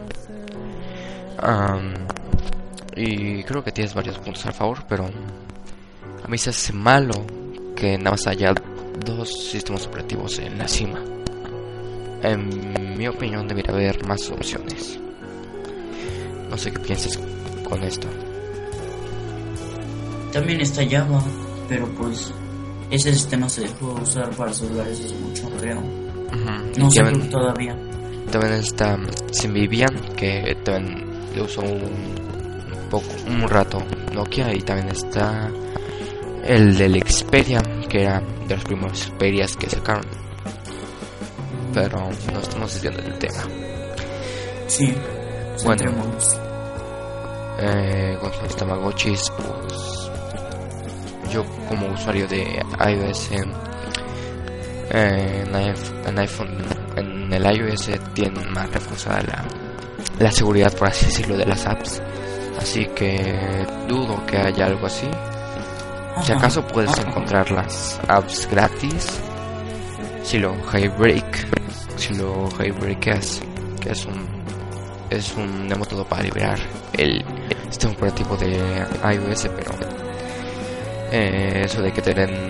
[2.96, 5.10] Y creo que tienes varios puntos a favor, pero
[6.24, 7.14] a mí se hace malo
[7.76, 8.54] que nada más haya
[9.06, 11.17] dos sistemas operativos en la cima.
[12.24, 15.00] En mi opinión debería haber más opciones.
[16.50, 17.20] No sé qué piensas
[17.68, 18.08] con esto.
[20.32, 21.22] también está Java
[21.70, 22.32] pero pues
[22.90, 27.04] ese sistema se dejó de usar para celulares hace mucho creo Ujú, no y sé
[27.30, 27.76] todavía
[28.32, 28.98] También está
[29.32, 31.06] Symbian, que también
[31.36, 33.80] le usó un, un poco, un rato
[34.14, 35.50] Nokia y también está
[36.46, 40.06] el del Xperia, que era de los primeros Xperias que sacaron.
[41.78, 43.44] Pero no estamos desviando del tema.
[44.66, 44.96] sí
[45.64, 45.84] Bueno.
[45.84, 46.40] centrémonos.
[47.60, 50.12] eh, con los Tamagotchis, pues
[51.32, 53.54] yo como usuario de iOS en,
[54.90, 56.58] en, iPhone,
[56.96, 59.46] en el iOS tienen más reforzada la,
[60.18, 62.02] la seguridad, por así decirlo, de las apps.
[62.60, 65.08] Así que dudo que haya algo así.
[66.24, 69.20] Si acaso puedes encontrar las apps gratis,
[70.24, 71.57] si lo jailbreak,
[71.98, 73.42] si lo jailbreakas,
[73.82, 74.38] que es un
[75.10, 76.60] es un método para liberar
[76.94, 77.24] el
[77.70, 78.58] sistema operativo de
[79.14, 79.72] iOS, pero
[81.12, 82.50] eh, eso de que te den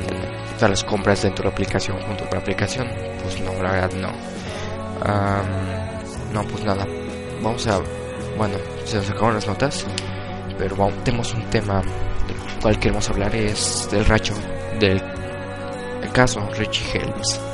[0.56, 2.88] todas las compras dentro de la aplicación junto con la aplicación,
[3.22, 4.12] pues no, la verdad no.
[6.34, 6.86] no, pues nada.
[7.42, 7.80] Vamos a,
[8.38, 9.86] bueno, se nos acabaron las notas,
[10.58, 14.34] pero vamos, tenemos un tema del cual queremos hablar es del racho
[14.80, 15.02] del
[16.12, 17.47] caso Richie Helms.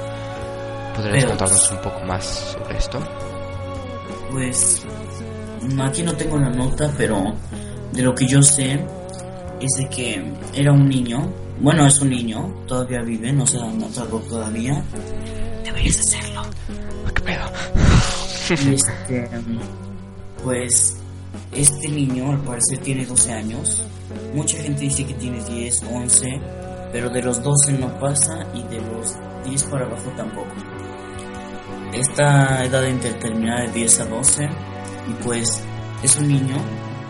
[0.95, 2.23] ¿Podrías contarnos un poco más
[2.53, 2.99] sobre esto?
[4.31, 4.83] Pues
[5.81, 7.33] aquí no tengo la nota, pero
[7.91, 8.79] de lo que yo sé
[9.59, 11.31] es de que era un niño.
[11.59, 14.83] Bueno, es un niño, todavía vive, no se ha matado todavía.
[15.63, 16.41] Deberías hacerlo.
[17.13, 17.45] ¿Qué pedo?
[18.49, 19.29] este,
[20.43, 20.97] pues
[21.53, 23.83] este niño al parecer tiene 12 años.
[24.33, 26.41] Mucha gente dice que tiene 10, 11,
[26.91, 29.15] pero de los 12 no pasa y de los
[29.45, 30.72] 10 para abajo tampoco.
[31.93, 35.61] Esta edad interterminada de 10 a 12 y pues
[36.01, 36.55] es un niño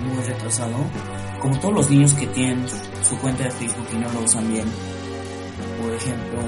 [0.06, 0.76] muy retrasado,
[1.40, 2.66] como todos los niños que tienen
[3.02, 4.66] su cuenta de Facebook y no lo usan bien.
[5.82, 6.40] Por ejemplo,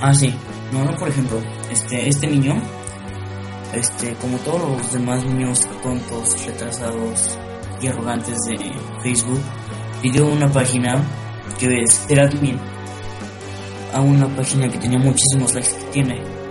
[0.00, 0.34] ah sí,
[0.72, 2.60] no, no por ejemplo, este, este niño,
[3.74, 7.38] este, como todos los demás niños tontos, retrasados
[7.80, 8.58] y arrogantes de
[9.04, 9.40] Facebook,
[10.02, 11.00] pidió una página
[11.60, 12.58] que es admin
[13.94, 16.41] a una página que tenía muchísimos likes que tiene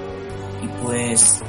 [0.82, 1.42] pues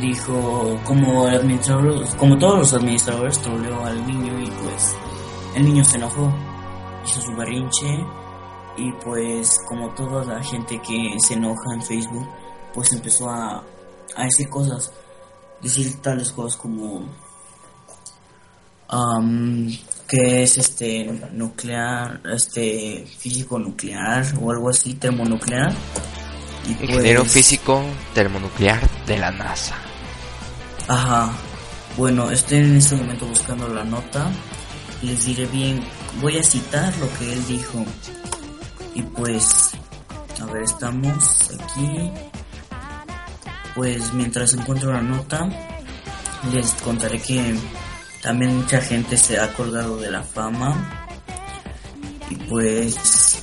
[0.00, 4.96] dijo como el administrador, como todos los administradores, troleó al niño y pues
[5.54, 6.32] el niño se enojó,
[7.04, 8.04] hizo su berrinche
[8.76, 12.28] y pues como toda la gente que se enoja en Facebook,
[12.74, 13.64] pues empezó a,
[14.16, 14.92] a decir cosas,
[15.62, 17.04] decir tales cosas como
[20.06, 25.74] que es este nuclear, este físico nuclear o algo así, termonuclear
[26.68, 27.82] Ingeniero pues, físico
[28.14, 29.74] termonuclear de la NASA.
[30.88, 31.32] Ajá.
[31.96, 34.30] Bueno, estoy en este momento buscando la nota.
[35.02, 35.82] Les diré bien,
[36.20, 37.84] voy a citar lo que él dijo.
[38.94, 39.70] Y pues,
[40.40, 42.10] a ver, estamos aquí.
[43.74, 45.48] Pues mientras encuentro la nota,
[46.52, 47.54] les contaré que
[48.22, 51.08] también mucha gente se ha colgado de la fama.
[52.30, 53.42] Y pues,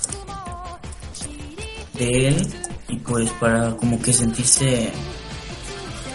[1.93, 4.91] de él y pues para como que sentirse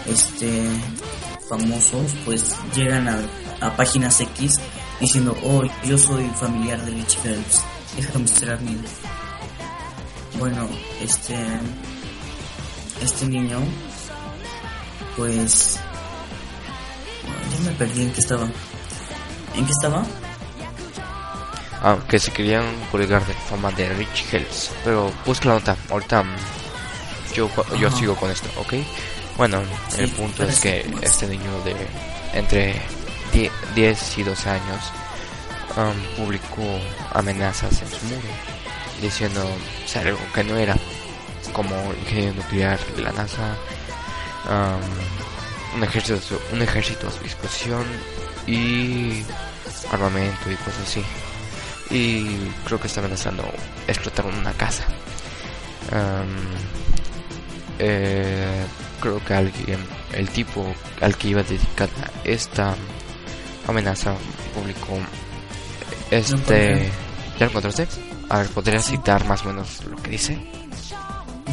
[0.07, 0.63] este
[1.49, 3.19] famosos pues llegan a,
[3.61, 4.55] a páginas X
[4.99, 7.63] diciendo oh yo soy familiar de Rich Phelps
[7.95, 8.77] déjame mostrar mi
[10.37, 10.67] bueno
[11.01, 11.35] este
[13.01, 13.59] este niño
[15.17, 15.79] pues
[17.51, 18.45] ya me perdí en qué estaba.
[19.55, 20.03] En qué estaba
[21.81, 26.23] aunque se querían colgar de fama de Rich Hells pero busca la nota ahorita
[27.33, 28.73] yo, yo sigo con esto, ¿ok?
[29.37, 29.61] Bueno,
[29.97, 31.75] el punto es que este niño de
[32.33, 32.81] entre
[33.75, 34.91] 10 y 12 años
[35.77, 36.79] um, publicó
[37.13, 38.27] amenazas en su muro
[39.01, 39.47] diciendo
[39.95, 40.75] algo que no era
[41.53, 43.55] como ingeniero nuclear de la NASA
[44.49, 46.19] um, un ejército
[46.51, 47.85] un ejército a su disposición
[48.45, 49.23] y
[49.91, 51.03] armamento y cosas así
[51.89, 52.25] y
[52.65, 53.43] creo que está amenazando
[53.87, 54.83] explotar una casa.
[55.91, 57.08] Um,
[57.79, 58.65] eh,
[58.99, 59.79] creo que alguien,
[60.13, 60.65] el tipo
[61.01, 62.75] al que iba dedicada esta
[63.67, 64.13] amenaza
[64.53, 64.99] publicó
[66.11, 66.89] este...
[67.39, 67.87] ¿Ya lo encontraste?
[68.29, 70.37] A ver, ¿podrías citar más o menos lo que dice?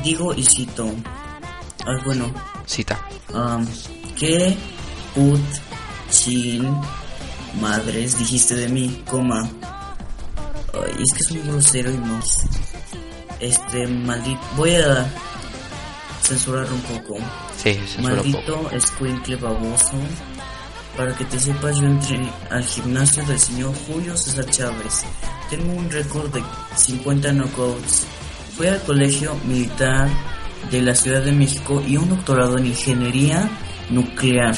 [0.03, 0.91] Digo y cito.
[1.87, 2.33] Ah, bueno.
[2.67, 2.99] Cita.
[3.33, 3.65] Um,
[4.19, 4.57] ¿Qué
[5.15, 5.41] put
[6.11, 6.69] chin
[7.61, 9.49] madres dijiste de mí, coma?
[10.75, 12.21] Ay, es que es un grosero y no.
[13.39, 14.41] Este, maldito.
[14.57, 15.07] Voy a
[16.27, 17.17] censurar un poco.
[17.57, 19.97] Sí, Maldito escuincle baboso.
[20.97, 22.19] Para que te sepas, yo entré
[22.51, 25.05] al gimnasio del señor Julio César Chávez.
[25.51, 26.43] Tengo un récord de
[26.75, 28.07] 50 knockouts.
[28.57, 30.09] Fui al colegio militar
[30.71, 33.49] de la Ciudad de México y un doctorado en ingeniería
[33.91, 34.57] nuclear.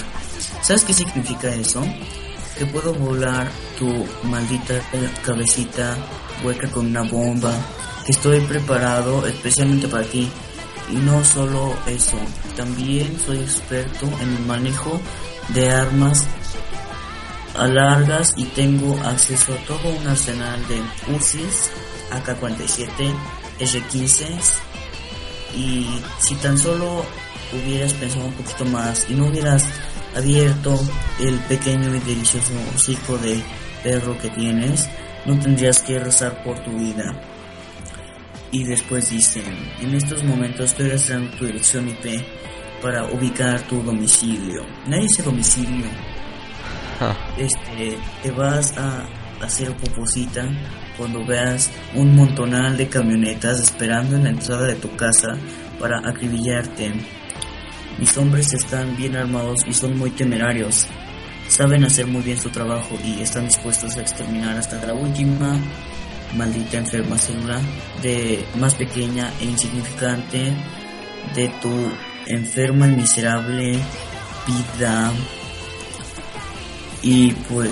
[0.63, 1.83] ¿Sabes qué significa eso?
[2.57, 3.49] Que puedo volar
[3.79, 4.81] tu maldita
[5.25, 5.97] cabecita
[6.45, 7.53] hueca con una bomba.
[8.07, 10.31] Que estoy preparado especialmente para ti.
[10.91, 12.19] Y no solo eso,
[12.57, 15.01] también soy experto en el manejo
[15.49, 16.27] de armas
[17.67, 20.81] largas y tengo acceso a todo un arsenal de
[21.15, 21.71] UCIs,
[22.13, 22.89] AK-47,
[23.59, 24.27] R-15
[25.57, 25.87] y
[26.21, 27.05] si tan solo
[27.53, 29.67] hubieras pensado un poquito más y no hubieras
[30.15, 30.79] abierto
[31.19, 33.43] el pequeño y delicioso hocico de
[33.83, 34.89] perro que tienes,
[35.25, 37.21] no tendrías que rezar por tu vida.
[38.51, 39.45] Y después dicen,
[39.81, 42.23] en estos momentos estoy rastreando tu dirección IP
[42.83, 44.63] para ubicar tu domicilio.
[44.87, 45.87] Nadie dice domicilio.
[47.37, 49.07] Este, te vas a
[49.43, 50.49] hacer poposita
[50.97, 55.37] cuando veas un montonal de camionetas esperando en la entrada de tu casa
[55.79, 56.93] para acribillarte.
[57.99, 60.87] Mis hombres están bien armados y son muy temerarios.
[61.49, 65.57] Saben hacer muy bien su trabajo y están dispuestos a exterminar hasta la última
[66.37, 67.61] maldita enferma célula
[68.03, 70.53] de más pequeña e insignificante
[71.35, 71.73] de tu
[72.27, 73.79] enferma y miserable
[74.47, 75.13] vida.
[77.03, 77.71] Y pues,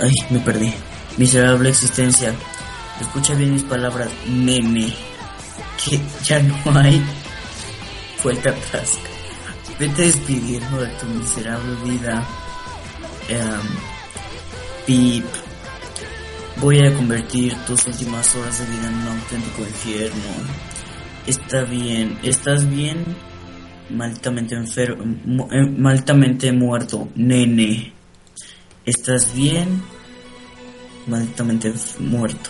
[0.00, 0.72] ay, me perdí.
[1.16, 2.34] Miserable existencia.
[3.00, 4.92] Escucha bien mis palabras, meme.
[5.84, 7.02] Que ya no hay
[8.22, 8.98] vuelta atrás.
[9.78, 12.26] Vete despidiendo de tu miserable vida.
[13.28, 13.96] Um.
[16.58, 20.24] Voy a convertir tus últimas horas de vida en un auténtico infierno.
[21.26, 23.04] Está bien, estás bien,
[23.90, 27.92] malditamente enfermo, eh, malditamente muerto, nene.
[28.86, 29.82] Estás bien,
[31.06, 32.48] malditamente muerto.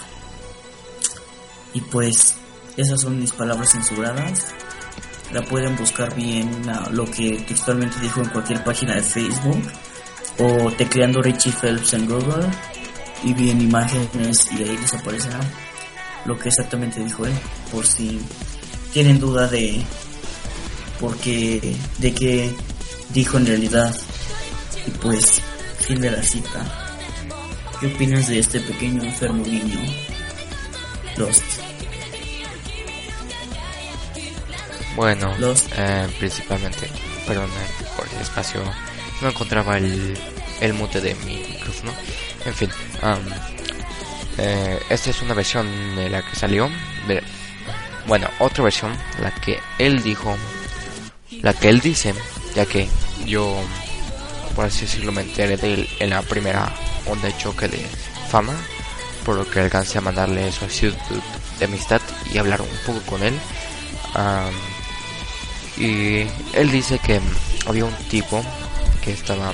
[1.74, 2.36] Y pues,
[2.76, 4.54] esas son mis palabras censuradas.
[5.32, 6.48] La pueden buscar bien
[6.92, 9.62] lo que textualmente dijo en cualquier página de Facebook
[10.38, 12.48] o tecleando Richie Phelps en Google
[13.24, 15.40] y bien imágenes y ahí les aparecerá
[16.24, 17.34] lo que exactamente dijo él
[17.70, 18.20] por si
[18.92, 19.82] tienen duda de
[21.00, 22.54] por qué de qué
[23.10, 23.94] dijo en realidad
[24.86, 25.42] y pues
[25.80, 26.64] fin de la cita
[27.80, 29.80] ¿qué opinas de este pequeño enfermo niño?
[31.16, 31.42] Lost
[34.96, 35.34] bueno
[35.76, 36.88] eh, principalmente
[37.26, 37.50] perdón
[37.96, 38.62] por el espacio
[39.20, 40.16] no encontraba el,
[40.60, 41.92] el mute de mi micrófono.
[42.47, 42.70] En fin,
[44.38, 45.66] eh, esta es una versión
[45.97, 46.70] de la que salió.
[48.07, 50.36] bueno, otra versión, la que él dijo,
[51.42, 52.14] la que él dice,
[52.55, 52.88] ya que
[53.26, 53.53] yo,
[54.55, 56.72] por así decirlo, me enteré de él en la primera
[57.07, 57.84] onda de choque de
[58.30, 58.55] fama,
[59.24, 60.94] por lo que alcancé a mandarle solicitud
[61.59, 62.01] de amistad
[62.32, 63.34] y hablar un poco con él.
[65.76, 67.20] y él dice que
[67.66, 68.40] había un tipo
[69.03, 69.53] que estaba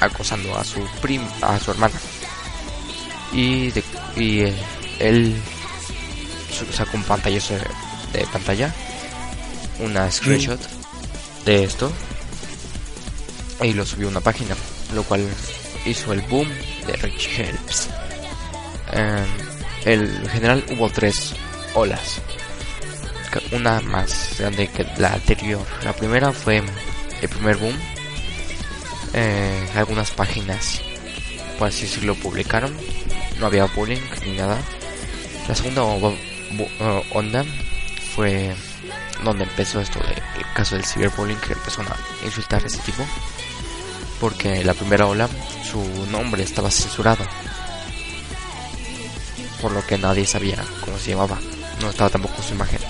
[0.00, 1.94] acosando a su prim a su hermana.
[3.32, 3.72] Y,
[4.16, 4.54] y eh,
[4.98, 5.40] él
[6.72, 7.54] sacó un pantallazo
[8.12, 8.74] de, pantalla
[9.78, 10.60] una screenshot
[11.44, 11.90] de esto
[13.62, 14.56] y lo subió a una página
[14.94, 15.26] lo cual
[15.86, 16.48] hizo el boom
[16.86, 17.88] de Rich Helps.
[18.92, 19.26] Em,
[19.84, 21.34] el, en general hubo tres
[21.74, 22.20] olas
[23.52, 25.64] una más grande que la anterior.
[25.84, 26.62] La primera fue
[27.22, 27.74] el primer boom
[29.12, 30.82] eh, algunas páginas,
[31.58, 32.76] por así decirlo, publicaron.
[33.38, 34.58] No había bullying ni nada.
[35.48, 37.44] La segunda onda
[38.14, 38.54] fue
[39.24, 40.22] donde empezó esto del
[40.54, 43.04] caso del ciberbullying que empezó a insultar a ese tipo.
[44.20, 45.28] Porque la primera ola,
[45.64, 47.24] su nombre estaba censurado.
[49.62, 51.38] Por lo que nadie sabía cómo se llamaba.
[51.80, 52.80] No estaba tampoco su imagen.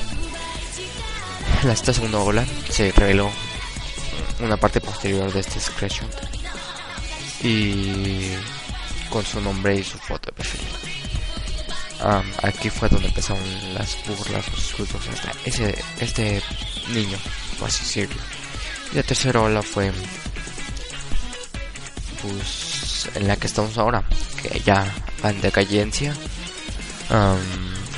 [1.63, 3.31] La esta segunda ola se reveló
[4.43, 6.11] una parte posterior de este screenshot
[7.43, 8.33] y
[9.09, 10.61] con su nombre y su foto de perfil.
[12.43, 13.43] aquí fue donde empezaron
[13.75, 16.43] las burlas, los insultos hasta ese, este
[16.89, 17.19] niño,
[17.59, 18.21] por así decirlo.
[18.93, 19.93] Y la tercera ola fue
[22.23, 24.05] pues en la que estamos ahora,
[24.43, 24.87] que ya
[25.25, 26.15] va en decadencia.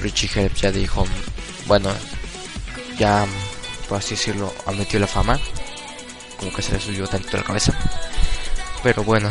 [0.01, 1.07] Richie Help ya dijo,
[1.66, 1.90] bueno,
[2.99, 3.26] ya
[3.88, 5.38] por así decirlo, ha metido la fama
[6.43, 7.72] como que se le subió tanto la cabeza.
[8.82, 9.30] Pero bueno,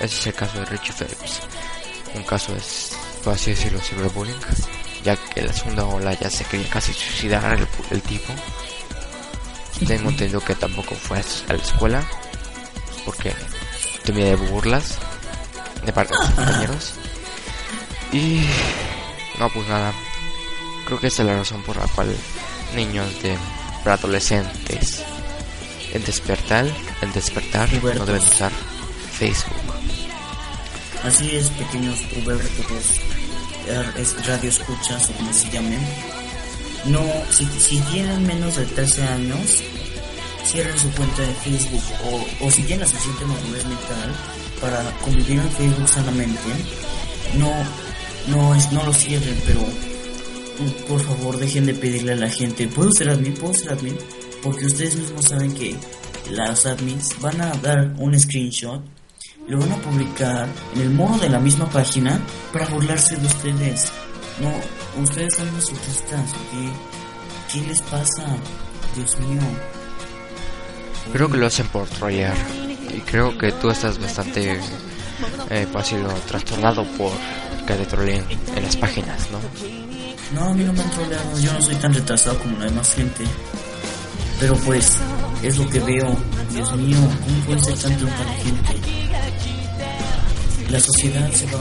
[0.00, 1.40] ese es el caso de Richie Phelps.
[2.14, 4.38] Un caso es, por así decirlo, cyberbullying,
[5.02, 7.58] ya que la segunda ola ya se quería casi suicidar
[7.90, 8.32] el, tipo.
[9.84, 12.08] Tengo entendido que tampoco fue a la escuela,
[13.04, 13.34] porque
[14.04, 14.98] temía de burlas
[15.84, 16.94] de parte de sus compañeros.
[18.12, 18.46] Y
[19.40, 19.92] no, pues nada,
[20.86, 22.16] creo que esa es la razón por la cual
[22.76, 23.36] niños de
[23.84, 25.04] adolescentes
[25.92, 26.66] en despertar,
[27.00, 28.52] en despertar no deben usar
[29.12, 29.56] Facebook.
[31.04, 33.00] Así es, pequeños pubertos,
[33.98, 35.80] es radio escuchas o como se llamen.
[36.86, 39.62] No, si, si tienen menos de 13 años,
[40.44, 44.14] cierren su cuenta de Facebook o, o si tienen la suficiente madurez mental
[44.60, 46.50] para convivir en Facebook sanamente,
[47.34, 47.52] no,
[48.28, 49.60] no, es, no lo cierren, pero
[50.88, 53.34] por favor dejen de pedirle a la gente, ¿puedo ser admin?
[53.34, 53.96] ¿Puedo ser admin?
[54.46, 55.76] Porque ustedes mismos saben que
[56.30, 58.80] las admins van a dar un screenshot,
[59.48, 62.20] lo van a publicar en el modo de la misma página
[62.52, 63.90] para burlarse de ustedes.
[64.40, 67.58] No, ustedes son masoquistas, ¿qué?
[67.58, 68.24] ¿Qué les pasa?
[68.94, 69.40] Dios mío.
[71.12, 72.36] Creo que lo hacen por trollear.
[72.96, 74.60] Y creo que tú estás bastante
[75.50, 77.10] eh, fácil o trastornado por
[77.66, 78.24] que te troleen
[78.54, 79.40] en las páginas, ¿no?
[80.34, 81.36] No, a mí no me han troleado.
[81.40, 83.24] Yo no soy tan retrasado como la demás gente.
[84.38, 84.98] Pero pues,
[85.42, 86.16] es lo que veo.
[86.50, 88.74] Dios mío, ¿cómo puede ser tan inteligente?
[90.70, 91.60] La sociedad se va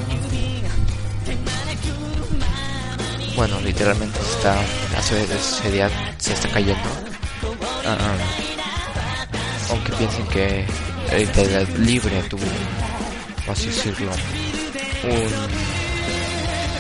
[3.36, 4.55] Bueno, literalmente está,
[4.93, 6.89] la sociedad se está cayendo.
[7.86, 8.15] Ah,
[9.69, 10.65] aunque piensen que
[11.11, 12.43] el internet libre tuvo,
[13.51, 14.11] así decirlo,
[15.03, 15.30] un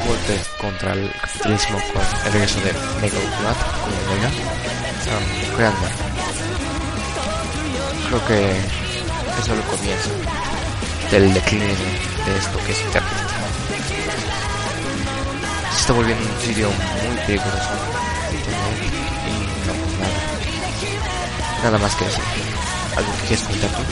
[0.07, 3.19] golpe contra el capitalismo con el regreso de Mega
[3.83, 4.54] como Mega.
[8.07, 10.09] Creo que eso es el comienzo
[11.11, 11.65] del decline
[12.25, 13.13] de esto que es internet.
[15.71, 17.73] Se está volviendo un sitio muy peligroso
[19.25, 21.63] y no pues nada.
[21.63, 22.23] Nada más que decir.
[22.95, 23.83] ¿Algo que quieres comentar tú?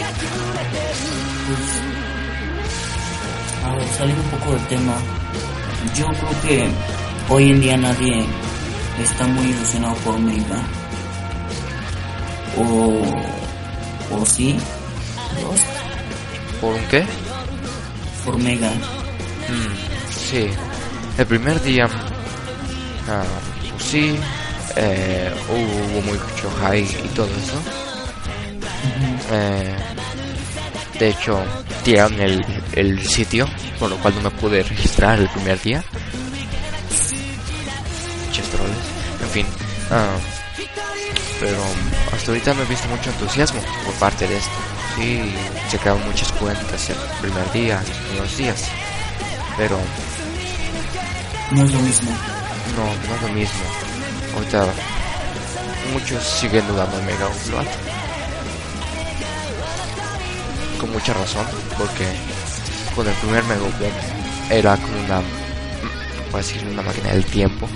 [3.66, 4.96] A ver, salir un poco del tema.
[5.96, 6.70] Yo creo que
[7.30, 8.26] hoy en día nadie
[9.02, 10.64] está muy ilusionado por Mega.
[12.58, 13.02] O.
[14.16, 14.58] O sí.
[15.42, 15.66] Lost.
[16.62, 17.06] ¿Por un qué?
[18.26, 18.70] Por Mega.
[18.72, 20.48] Mm, sí.
[21.18, 21.88] El primer día.
[23.10, 23.24] ah,
[23.72, 24.16] pues sí.
[24.76, 27.62] eh, hubo mucho high y todo eso.
[29.32, 29.76] Eh,
[31.00, 31.44] de hecho,
[31.84, 33.48] tiraron el, el sitio,
[33.80, 35.84] por lo cual no me pude registrar el primer día.
[38.52, 38.78] Troles.
[39.22, 39.46] En fin.
[39.90, 40.16] ah,
[41.40, 41.58] pero
[42.24, 44.52] hasta ahorita no he visto mucho entusiasmo por parte de esto.
[44.96, 45.36] Sí,
[45.70, 47.84] se crearon muchas cuentas el primer día,
[48.18, 48.64] unos días.
[49.58, 49.78] Pero
[51.52, 52.12] No es lo mismo.
[52.78, 53.60] no, no es lo mismo.
[54.36, 54.68] Ahorita
[55.92, 57.66] muchos siguen dudando en Mega Upload.
[60.80, 61.46] Con mucha razón,
[61.78, 62.08] porque
[62.96, 63.92] con el primer Mega Upload
[64.50, 65.22] era como una,
[66.38, 67.68] decir, una máquina del tiempo.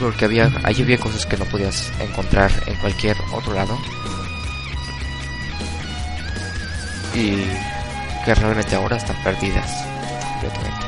[0.00, 3.78] Porque había, allí había cosas que no podías encontrar en cualquier otro lado.
[7.14, 7.36] Y
[8.24, 9.70] que realmente ahora están perdidas
[10.40, 10.86] completamente.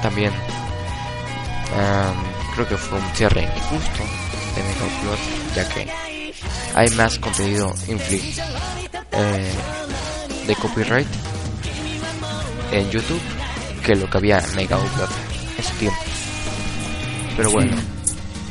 [0.02, 0.32] También
[2.54, 4.02] creo que fue un cierre injusto
[4.54, 5.18] de Mega Upload,
[5.54, 6.32] ya que
[6.74, 8.34] hay más contenido inflig
[9.12, 9.52] eh,
[10.46, 11.06] de copyright
[12.72, 13.20] en YouTube
[13.84, 15.10] que lo que había en Mega Upload
[15.56, 16.00] en su tiempo.
[17.36, 17.76] Pero bueno,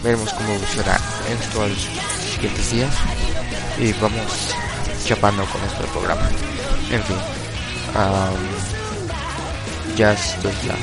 [0.04, 0.97] veremos cómo evoluciona
[1.30, 1.88] esto en los
[2.34, 2.93] siguientes días
[3.80, 4.56] y vamos
[5.06, 6.30] chapando con esto del programa.
[6.91, 7.18] En fin,
[7.95, 8.36] am,
[9.95, 10.76] ya esto es la,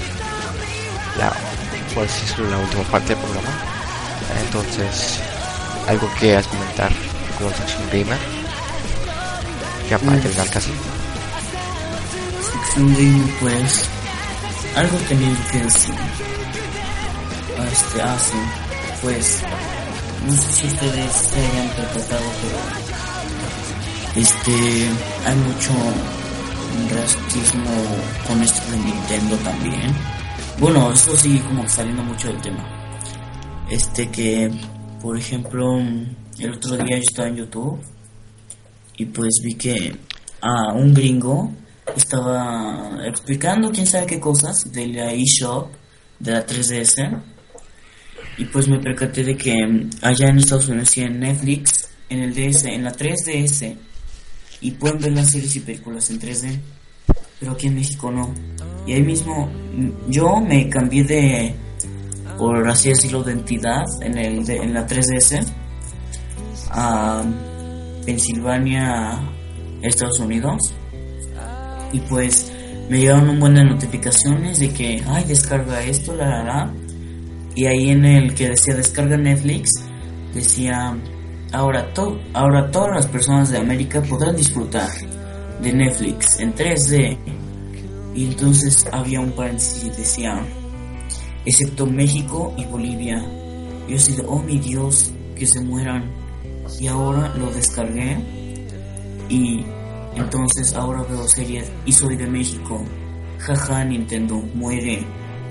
[1.18, 1.28] la
[2.04, 3.48] así decirlo, la última parte del programa.
[4.44, 5.20] Entonces,
[5.88, 6.92] algo que quieras comentar
[7.38, 8.18] como sección gamer.
[9.88, 10.20] Ya para Mm.
[10.20, 10.70] terminar casi.
[12.52, 13.84] Sección Gamer, pues.
[14.74, 15.94] Algo tenía que decir.
[17.72, 18.36] Este, ah, sí.
[19.06, 19.40] Pues.
[20.26, 22.58] No sé si ustedes se hayan percatado, pero.
[24.20, 24.52] Este.
[25.24, 25.70] Hay mucho
[26.90, 27.70] racismo
[28.26, 29.94] con esto de Nintendo también.
[30.58, 32.66] Bueno, eso sí, como saliendo mucho del tema.
[33.70, 34.50] Este que,
[35.00, 35.78] por ejemplo,
[36.40, 37.78] el otro día yo estaba en YouTube
[38.96, 39.96] y pues vi que
[40.40, 41.52] a un gringo
[41.96, 45.68] estaba explicando quién sabe qué cosas de la eShop
[46.18, 47.35] de la 3DS
[48.38, 49.54] y pues me percaté de que
[50.02, 53.74] allá en Estados Unidos y en Netflix, en el DS, en la 3DS
[54.60, 56.58] y pueden ver las series y películas en 3D,
[57.40, 58.32] pero aquí en México no.
[58.86, 61.54] Y ahí mismo mm, yo me cambié de,
[62.38, 65.44] por así decirlo, de entidad en, el, de- en la 3DS
[66.70, 67.22] a
[68.04, 69.18] Pensilvania,
[69.82, 70.58] Estados Unidos.
[71.92, 72.52] Y pues
[72.88, 76.74] me llegaron un buen de notificaciones de que, ay, descarga esto, la, la, la.
[77.56, 79.70] Y ahí en el que decía descarga Netflix,
[80.34, 80.94] decía,
[81.52, 84.90] ahora, to ahora todas las personas de América podrán disfrutar
[85.62, 87.18] de Netflix en 3D.
[88.14, 90.46] Y entonces había un paréntesis y decía,
[91.46, 93.24] excepto México y Bolivia.
[93.88, 96.10] Yo así de, oh mi Dios, que se mueran.
[96.78, 98.18] Y ahora lo descargué
[99.28, 99.64] Y
[100.16, 102.84] entonces ahora veo series y soy de México.
[103.38, 105.06] Jaja, Nintendo, muere.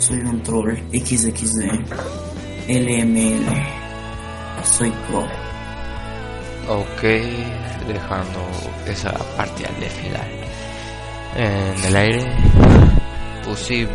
[0.06, 0.78] Soy un troll.
[0.94, 1.62] XXD.
[2.68, 3.46] LML.
[4.64, 5.22] Soy pro.
[6.70, 7.02] Ok,
[7.88, 8.40] dejando
[8.86, 10.30] esa parte al final.
[11.36, 12.24] En el aire,
[13.44, 13.88] pues sí,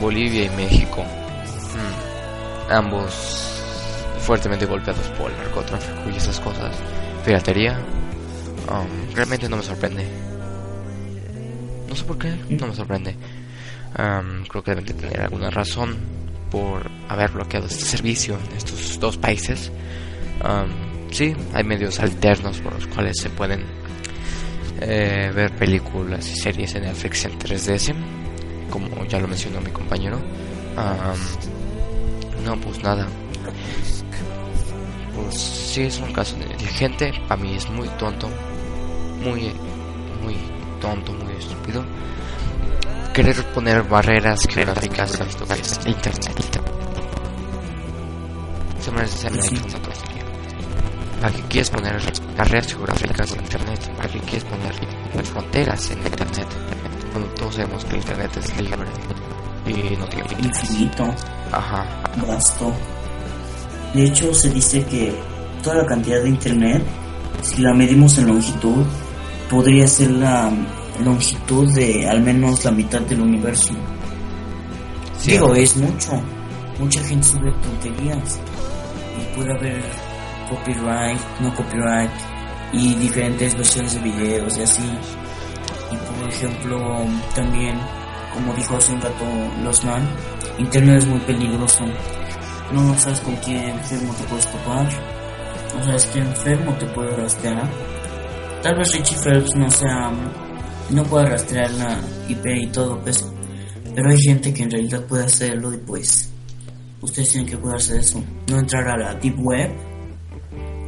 [0.00, 3.62] Bolivia y México, mm, ambos
[4.18, 6.74] fuertemente golpeados por el narcotráfico y esas cosas.
[7.24, 7.78] Piratería,
[9.14, 10.04] realmente no me sorprende.
[11.88, 13.14] No sé por qué, no me sorprende.
[13.94, 15.96] Creo que deben de tener alguna razón
[16.50, 19.70] por haber bloqueado este servicio en estos dos países.
[21.10, 23.64] sí, hay medios alternos por los cuales se pueden
[24.80, 27.94] eh, ver películas y series en Netflix en 3DS,
[28.70, 30.18] como ya lo mencionó mi compañero.
[32.44, 33.06] no, pues nada.
[35.14, 37.12] Pues sí, es un caso negligente.
[37.28, 38.28] Para mí es muy tonto,
[39.22, 39.52] muy,
[40.22, 40.36] muy
[40.80, 41.84] tonto, muy estúpido.
[43.20, 46.62] Querer poner barreras geográficas a internet.
[48.80, 49.28] Se me hace
[51.20, 52.00] ¿Para qué quieres poner
[52.34, 53.92] barreras geográficas en internet?
[53.94, 56.46] ¿Para qué quieres poner fronteras en internet?
[57.12, 58.88] Cuando todos sabemos que internet es libre
[59.66, 61.14] y no tiene Infinito.
[61.52, 61.84] Ajá.
[62.26, 62.72] Vasto.
[63.92, 65.14] De hecho, se dice que
[65.62, 66.82] toda la cantidad de internet,
[67.42, 68.86] si la medimos en longitud,
[69.50, 70.50] podría ser la
[71.00, 73.74] longitud de al menos la mitad del universo.
[75.24, 76.12] Digo, es mucho.
[76.78, 78.40] Mucha gente sube tonterías.
[79.18, 79.82] Y puede haber
[80.48, 82.10] copyright, no copyright
[82.72, 84.98] y diferentes versiones de videos y así.
[85.92, 87.78] Y por ejemplo, también,
[88.32, 89.24] como dijo hace un rato
[89.62, 90.08] Losman,
[90.58, 91.84] Internet es muy peligroso.
[92.72, 94.88] No sabes con quién enfermo te puedes topar,
[95.76, 97.68] no sabes qué enfermo te puede rastrear.
[98.62, 100.12] Tal vez Richie Phelps no sea,
[100.92, 103.26] no pueda rastrear la IP y todo, pues,
[103.94, 106.30] pero hay gente que en realidad puede hacerlo y pues
[107.00, 108.22] ustedes tienen que cuidarse de eso.
[108.48, 109.70] No entrar a la deep web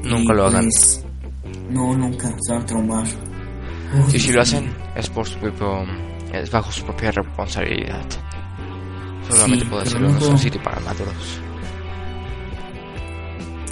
[0.05, 0.64] Nunca lo hagan.
[0.64, 1.05] Pues,
[1.70, 3.07] no, nunca, se van a traumar.
[4.12, 5.84] y si lo hacen, es por su propio,
[6.32, 8.05] es bajo su propia responsabilidad.
[9.28, 11.40] Solamente puede hacerlo, no es un sitio para maduros.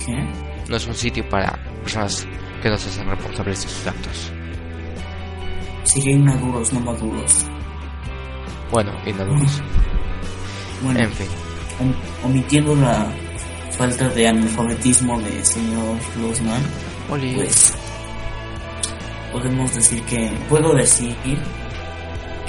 [0.04, 0.28] ¿Qué?
[0.68, 1.52] No es un sitio para
[1.82, 2.26] personas
[2.62, 4.32] que no se hacen responsables de sus actos.
[5.90, 7.46] Sería inmaduros, no maduros.
[8.70, 9.60] Bueno, inmaduros.
[10.84, 11.26] bueno, en fin.
[12.22, 13.08] omitiendo la
[13.76, 16.62] falta de analfabetismo de señor Luzman,
[17.08, 17.74] pues
[19.32, 21.16] podemos decir que, puedo decir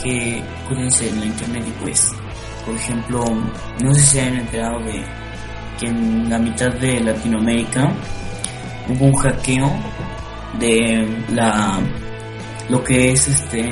[0.04, 2.12] que cuídense en la internet y pues,
[2.64, 3.26] por ejemplo,
[3.84, 5.04] no sé si se han enterado de
[5.80, 7.92] que en la mitad de Latinoamérica
[8.88, 9.72] hubo un hackeo
[10.60, 11.80] de la
[12.72, 13.70] lo que es este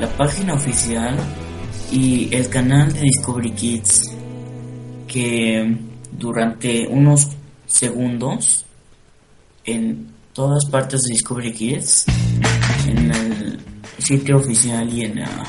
[0.00, 1.16] la página oficial
[1.92, 4.02] y el canal de Discovery Kids
[5.06, 5.78] que
[6.10, 7.28] durante unos
[7.66, 8.66] segundos
[9.64, 12.06] en todas partes de Discovery Kids,
[12.88, 13.60] en el
[13.98, 15.46] sitio oficial y en la,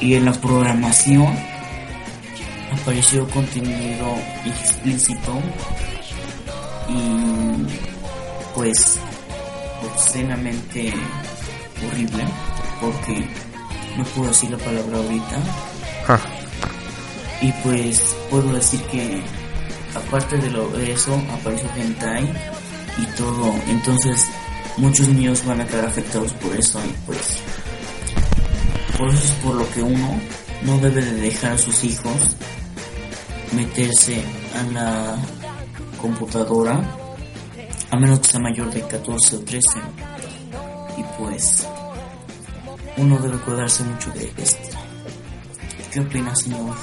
[0.00, 1.28] y en la programación
[2.72, 4.14] apareció contenido
[4.46, 5.40] explícito
[6.88, 7.66] y
[8.54, 8.98] pues
[9.92, 10.92] obscenamente
[11.86, 12.24] horrible
[12.80, 13.26] porque
[13.96, 15.38] no puedo decir la palabra ahorita
[17.40, 19.22] y pues puedo decir que
[19.94, 22.32] aparte de lo de eso apareció hentai
[22.98, 23.52] y todo.
[23.68, 24.28] Entonces
[24.76, 27.38] muchos niños van a quedar afectados por eso y pues
[28.96, 30.20] por eso es por lo que uno
[30.62, 32.36] no debe de dejar a sus hijos
[33.52, 34.22] meterse
[34.58, 35.16] a la
[36.00, 36.80] computadora
[37.92, 39.60] a menos que sea mayor de 14 o 13
[40.96, 41.68] y pues
[42.96, 44.78] uno debe cuidarse mucho de esto.
[45.92, 46.74] ¿Qué opina señor?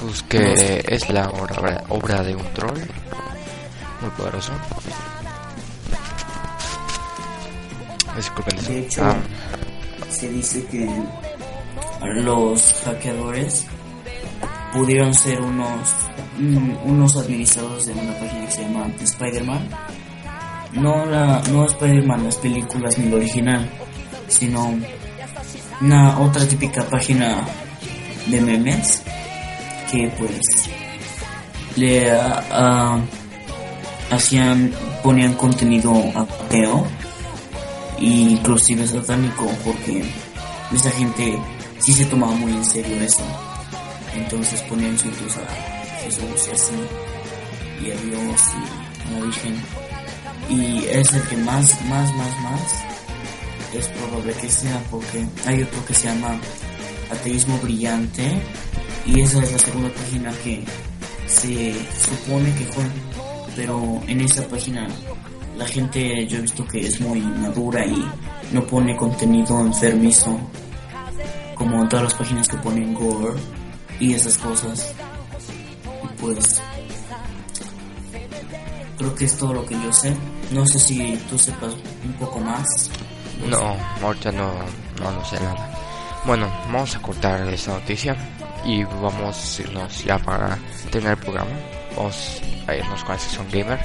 [0.00, 2.80] Pues que es la obra, obra de un troll
[4.00, 4.52] muy poderoso.
[8.68, 9.16] De hecho, ah.
[10.08, 10.88] se dice que
[12.14, 13.66] los hackeadores
[14.72, 15.80] pudieron ser unos
[16.38, 19.68] mm, unos administradores de una página que se llama Spider-Man.
[20.72, 23.68] No la no Spider-Man las películas ni lo original,
[24.28, 24.74] sino
[25.80, 27.44] una otra típica página
[28.26, 29.02] de memes
[29.90, 30.40] que pues
[31.76, 32.10] le
[34.10, 36.86] hacían ponían contenido ateo
[37.98, 40.04] e inclusive satánico porque
[40.72, 41.38] esa gente
[41.78, 43.24] sí se tomaba muy en serio eso
[44.14, 46.74] entonces ponían insultos a Jesús y así
[47.84, 49.54] y a Dios y la Virgen.
[50.48, 52.84] Y es el que más, más, más, más
[53.74, 56.38] es probable que sea porque hay otro que se llama
[57.10, 58.40] Ateísmo Brillante
[59.06, 60.62] y esa es la segunda página que
[61.26, 61.74] se
[62.08, 62.84] supone que fue,
[63.56, 64.86] pero en esa página
[65.56, 68.04] la gente yo he visto que es muy madura y
[68.52, 70.38] no pone contenido enfermizo
[71.54, 73.38] como todas las páginas que ponen gore
[74.02, 74.92] y esas cosas.
[76.02, 76.60] Y pues
[78.98, 80.16] creo que es todo lo que yo sé.
[80.50, 81.72] No sé si tú sepas
[82.04, 82.66] un poco más.
[83.48, 84.52] No, ahorita no,
[85.00, 85.70] no, no sé nada.
[86.24, 88.16] Bueno, vamos a cortar esta noticia
[88.64, 90.58] y vamos a irnos ya para
[90.90, 91.52] tener el programa.
[91.96, 93.78] Vamos a irnos con la sección gamer.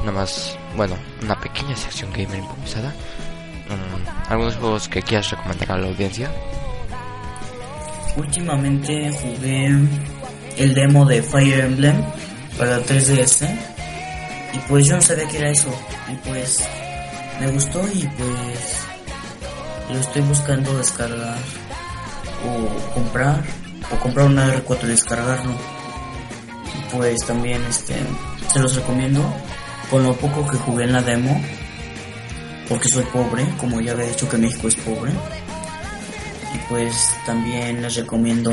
[0.00, 2.90] Nada más, bueno, una pequeña sección gamer improvisada.
[2.90, 6.30] Mm, algunos juegos que quieras recomendar a la audiencia.
[8.16, 9.72] Últimamente jugué
[10.56, 11.96] el demo de Fire Emblem
[12.56, 13.48] para 3DS
[14.52, 15.74] y pues yo no sabía que era eso
[16.08, 16.62] y pues
[17.40, 18.86] me gustó y pues
[19.92, 21.36] lo estoy buscando descargar
[22.46, 23.42] o comprar
[23.92, 25.52] o comprar una R4 y descargarlo.
[25.52, 27.96] Y pues también este
[28.52, 29.20] se los recomiendo
[29.90, 31.40] con lo poco que jugué en la demo
[32.68, 35.12] porque soy pobre como ya había dicho que México es pobre
[36.54, 38.52] y pues también les recomiendo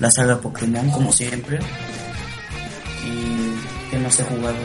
[0.00, 1.60] la saga Pokémon como siempre.
[3.04, 4.56] Y que se ha jugado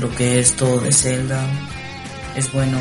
[0.00, 1.40] lo que es todo de Zelda
[2.36, 2.78] es bueno.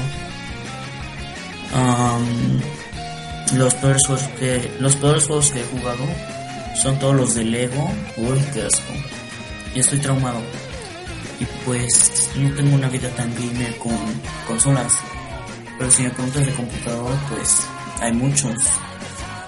[3.55, 6.03] Los peores juegos que los juegos que he jugado
[6.81, 7.89] son todos los de Lego.
[8.17, 8.93] Uy qué asco.
[9.73, 10.41] Y estoy traumado.
[11.39, 13.97] Y pues no tengo una vida tan gamer con
[14.47, 14.93] consolas
[15.77, 17.67] pero si me preguntas de computador, pues
[18.01, 18.55] hay muchos.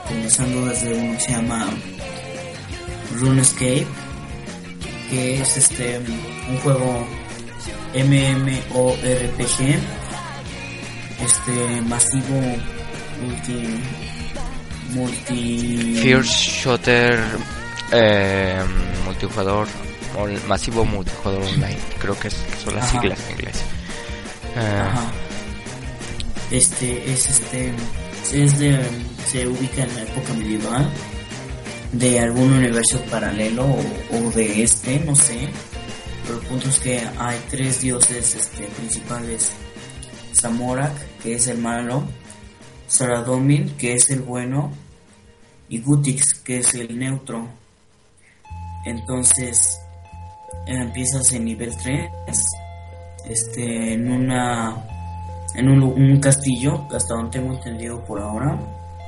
[0.08, 1.68] Comenzando desde uno que se llama
[3.16, 3.88] RuneScape,
[5.10, 6.00] que es este
[6.50, 7.08] un juego
[7.94, 9.80] MMORPG,
[11.24, 12.42] este masivo
[13.22, 13.80] multi
[14.92, 17.20] multi First Shooter
[17.92, 18.64] eh,
[19.06, 19.68] multijugador
[20.48, 23.64] masivo multijugador online creo que, son las siglas en inglés.
[24.56, 25.12] Eh, Ajá
[26.52, 27.74] este es este
[29.26, 30.90] se ubica en la época medieval
[31.94, 35.50] de algún universo paralelo o, de este no sé
[36.26, 39.52] pero el punto es que hay tres dioses este, principales
[40.34, 40.94] Zamorak
[41.24, 42.04] que es el malo
[42.88, 44.72] Saradomin que es el bueno
[45.70, 47.48] y Gutix que es el neutro.
[48.86, 49.80] Entonces
[50.66, 52.10] empiezas en nivel 3
[53.26, 54.76] este en una
[55.56, 58.60] en un, castillo, hasta donde tengo entendido por ahora.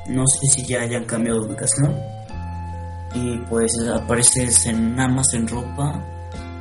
[0.08, 1.96] No sé si ya hayan cambiado de ubicación.
[3.14, 6.02] Y pues apareces en más en ropa.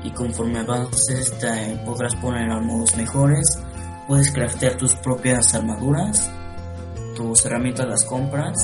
[0.03, 3.59] Y conforme avances te podrás poner armados mejores.
[4.07, 6.31] Puedes craftear tus propias armaduras.
[7.17, 8.57] Tus herramientas las compras.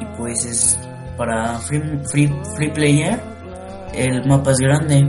[0.00, 0.78] Y pues es
[1.16, 3.20] para free, free, free player.
[3.92, 5.06] El mapa es grande.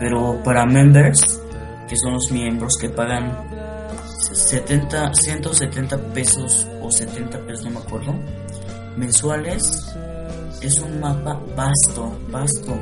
[0.00, 1.40] Pero para members,
[1.88, 3.63] que son los miembros que pagan
[4.32, 8.14] 70, 170 pesos o 70 pesos, no me acuerdo,
[8.96, 9.62] mensuales.
[10.62, 12.78] Es un mapa vasto, vasto.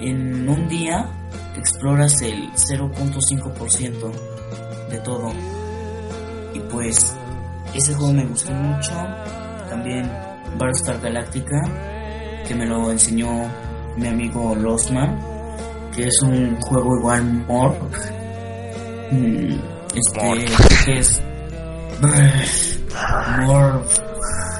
[0.00, 1.06] En un día
[1.56, 4.12] exploras el 0.5%
[4.90, 5.32] de todo.
[6.54, 7.14] Y pues
[7.74, 8.92] ese juego me gustó mucho.
[9.68, 10.10] También
[10.56, 11.60] Battlestar Galactica,
[12.46, 13.28] que me lo enseñó
[13.96, 15.18] mi amigo Losman,
[15.94, 17.90] que es un juego igual Morg.
[19.94, 21.22] Este, que es.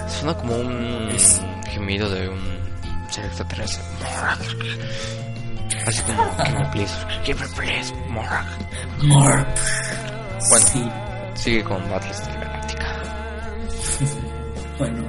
[0.08, 1.10] Suena como un
[1.70, 2.38] gemido de un
[3.10, 3.84] ser extraterrestre.
[5.86, 9.46] Así como, como please, give me please, Morg.
[10.50, 10.88] Bueno, sí.
[11.34, 13.02] sigue con Battlestar Galáctica.
[14.78, 15.08] bueno,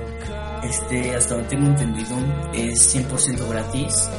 [0.63, 2.15] este, hasta donde tengo entendido,
[2.53, 4.09] es 100% gratis,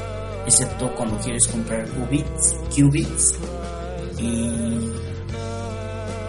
[0.46, 3.34] excepto cuando quieres comprar qubits, qubits
[4.18, 4.90] y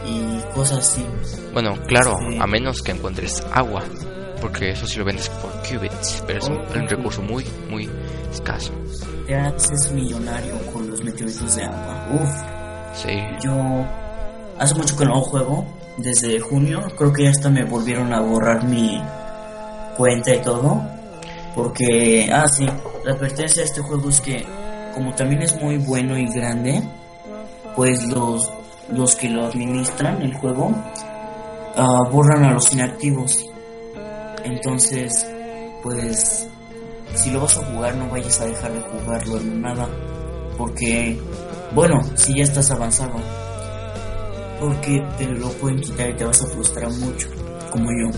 [0.05, 1.05] y cosas así.
[1.53, 3.83] Bueno, claro, a menos que encuentres agua,
[4.41, 7.89] porque eso sí lo vendes por qubits, pero es un, recurso muy, muy
[8.31, 8.73] escaso.
[9.27, 12.07] Te haces millonario con los meteoritos de agua.
[12.13, 13.01] Uf.
[13.03, 13.17] Sí.
[13.43, 13.53] Yo
[14.57, 15.65] hace mucho que no juego,
[15.97, 19.01] desde junio, creo que ya hasta me volvieron a borrar mi
[19.97, 20.81] cuenta y todo.
[21.55, 22.65] Porque, ah, sí,
[23.03, 24.45] la pertenencia de este juego es que,
[24.93, 26.81] como también es muy bueno y grande,
[27.75, 28.49] pues los
[28.89, 30.67] los que lo administran el juego
[31.77, 33.45] uh, borran a los inactivos.
[34.43, 35.11] Entonces,
[35.83, 36.47] pues
[37.15, 39.87] si lo vas a jugar no vayas a dejar de jugarlo en nada.
[40.57, 41.17] Porque,
[41.73, 43.15] bueno, si ya estás avanzado.
[44.59, 47.27] Porque te lo pueden quitar y te vas a frustrar mucho,
[47.71, 48.15] como yo.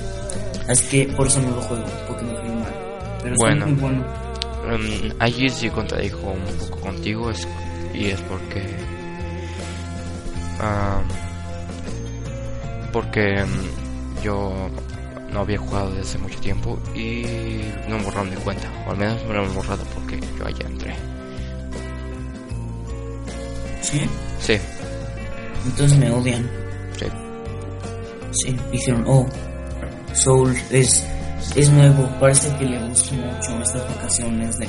[0.67, 2.73] Así que por eso no lo juego, porque me fui mal.
[3.21, 3.65] Pero Bueno.
[3.67, 4.03] muy bueno.
[4.63, 7.47] Um, allí sí contradijo un poco contigo es,
[7.93, 8.63] y es porque
[12.91, 14.69] porque um, yo
[15.31, 17.25] no había jugado desde hace mucho tiempo y
[17.87, 20.67] no me borraron mi cuenta o al menos me lo han borrado porque yo allá
[20.67, 20.95] entré
[23.81, 24.01] ¿Sí?
[24.39, 24.57] sí
[25.65, 26.49] Entonces me odian.
[26.99, 27.05] sí
[28.31, 29.27] Sí, dijeron, oh,
[30.13, 31.05] Soul es,
[31.55, 34.67] es nuevo, parece que le gustó mucho estas vacaciones de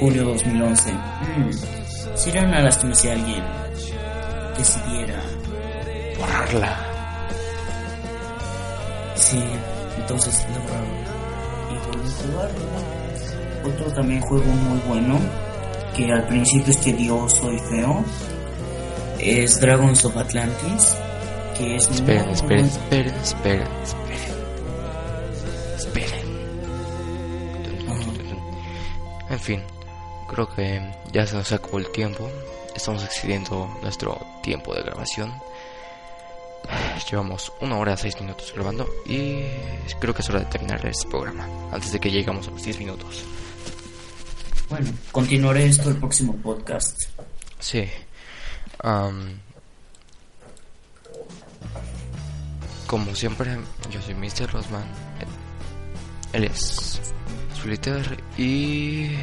[0.00, 0.92] julio 2011.
[0.92, 3.44] Mm, sería una lástima si alguien
[4.58, 5.22] decidiera.
[6.18, 6.98] borrarla
[9.14, 9.42] Sí,
[9.98, 10.88] entonces lo borraron.
[11.70, 11.80] Y a
[12.32, 13.74] jugarlo.
[13.74, 15.18] Otro también juego muy bueno,
[15.94, 18.04] que al principio es tedioso y feo,
[19.18, 20.96] es Dragons of Atlantis,
[21.56, 22.82] que es esperen muy esperen bueno.
[22.84, 24.28] esperen esperen esperen
[25.76, 26.28] esperen
[29.30, 29.62] En fin,
[30.28, 30.80] creo que
[31.12, 32.30] ya se nos acabó el tiempo.
[32.78, 35.34] Estamos excediendo nuestro tiempo de grabación.
[37.10, 39.40] Llevamos una hora seis minutos grabando y
[39.98, 42.78] creo que es hora de terminar este programa antes de que lleguemos a los 10
[42.78, 43.24] minutos.
[44.70, 46.96] Bueno, continuaré esto el próximo podcast.
[47.58, 47.90] Sí.
[48.84, 49.40] am,
[52.86, 53.58] como siempre,
[53.90, 54.52] yo soy Mr.
[54.52, 54.86] Rosman.
[56.32, 57.00] Él es
[57.60, 59.16] Solitaire y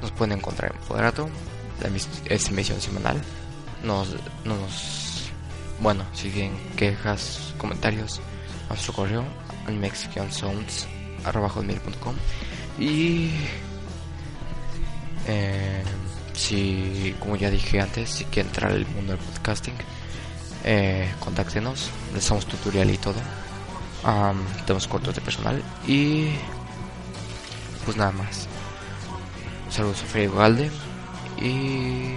[0.00, 1.28] nos pueden encontrar en Poderato.
[1.82, 3.20] La emis- es emisión semanal.
[3.84, 4.08] Nos,
[4.44, 5.30] nos,
[5.80, 8.20] bueno, si tienen quejas, comentarios,
[8.66, 9.24] a nuestro correo
[9.68, 12.14] mexicansounds.com
[12.78, 13.30] y
[15.26, 15.82] eh,
[16.34, 19.74] si, como ya dije antes, si quieren entrar al mundo del podcasting,
[20.64, 23.20] eh, contáctenos, les damos tutorial y todo.
[24.04, 26.28] Am, tenemos cortos de personal y
[27.84, 28.46] pues nada más.
[29.70, 30.70] Saludos a Freddy Galde
[31.40, 32.14] y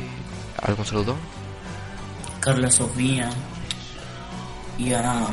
[0.62, 1.16] algún saludo.
[2.40, 3.30] Carla Sofía
[4.78, 5.28] y a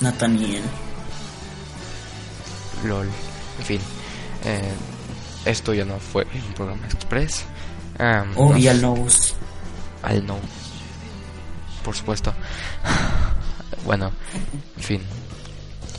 [0.00, 0.62] Nathaniel.
[2.84, 3.08] LOL.
[3.58, 3.80] En fin,
[4.44, 4.72] eh,
[5.44, 7.44] esto ya no fue un programa express.
[7.98, 9.32] Am, Oh, nos- y al Nose.
[10.02, 10.36] Al no.
[11.84, 12.34] Por supuesto.
[13.84, 14.10] bueno,
[14.76, 15.02] en fin.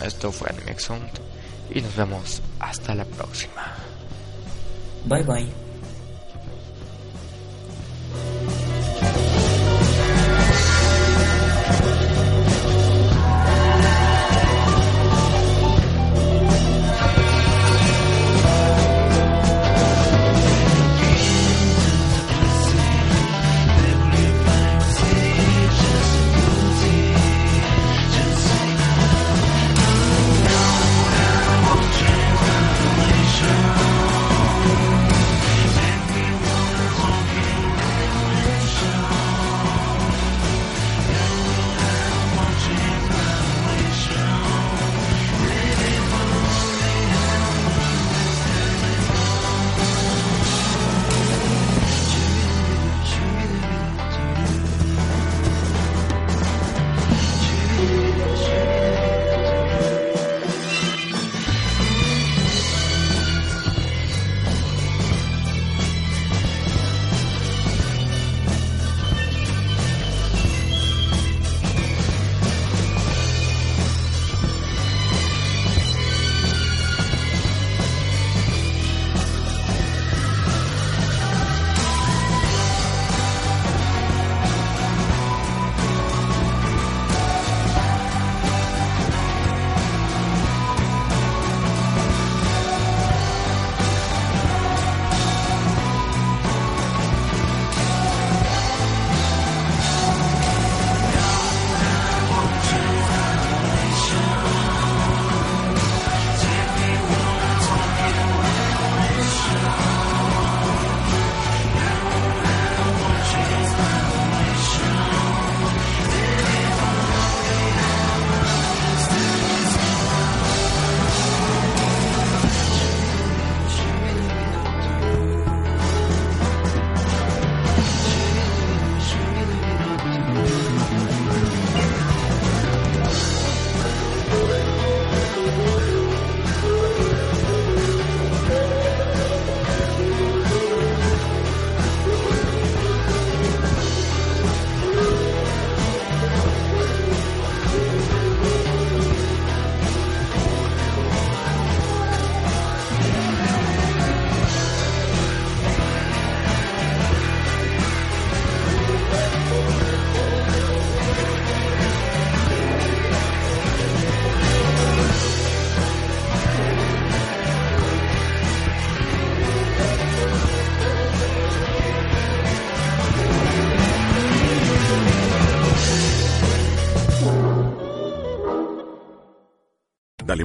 [0.04, 1.10] Esto fue Anime Sound.
[1.74, 3.74] Y nos vemos hasta la próxima.
[5.06, 5.67] Bye bye.
[8.14, 8.57] Dale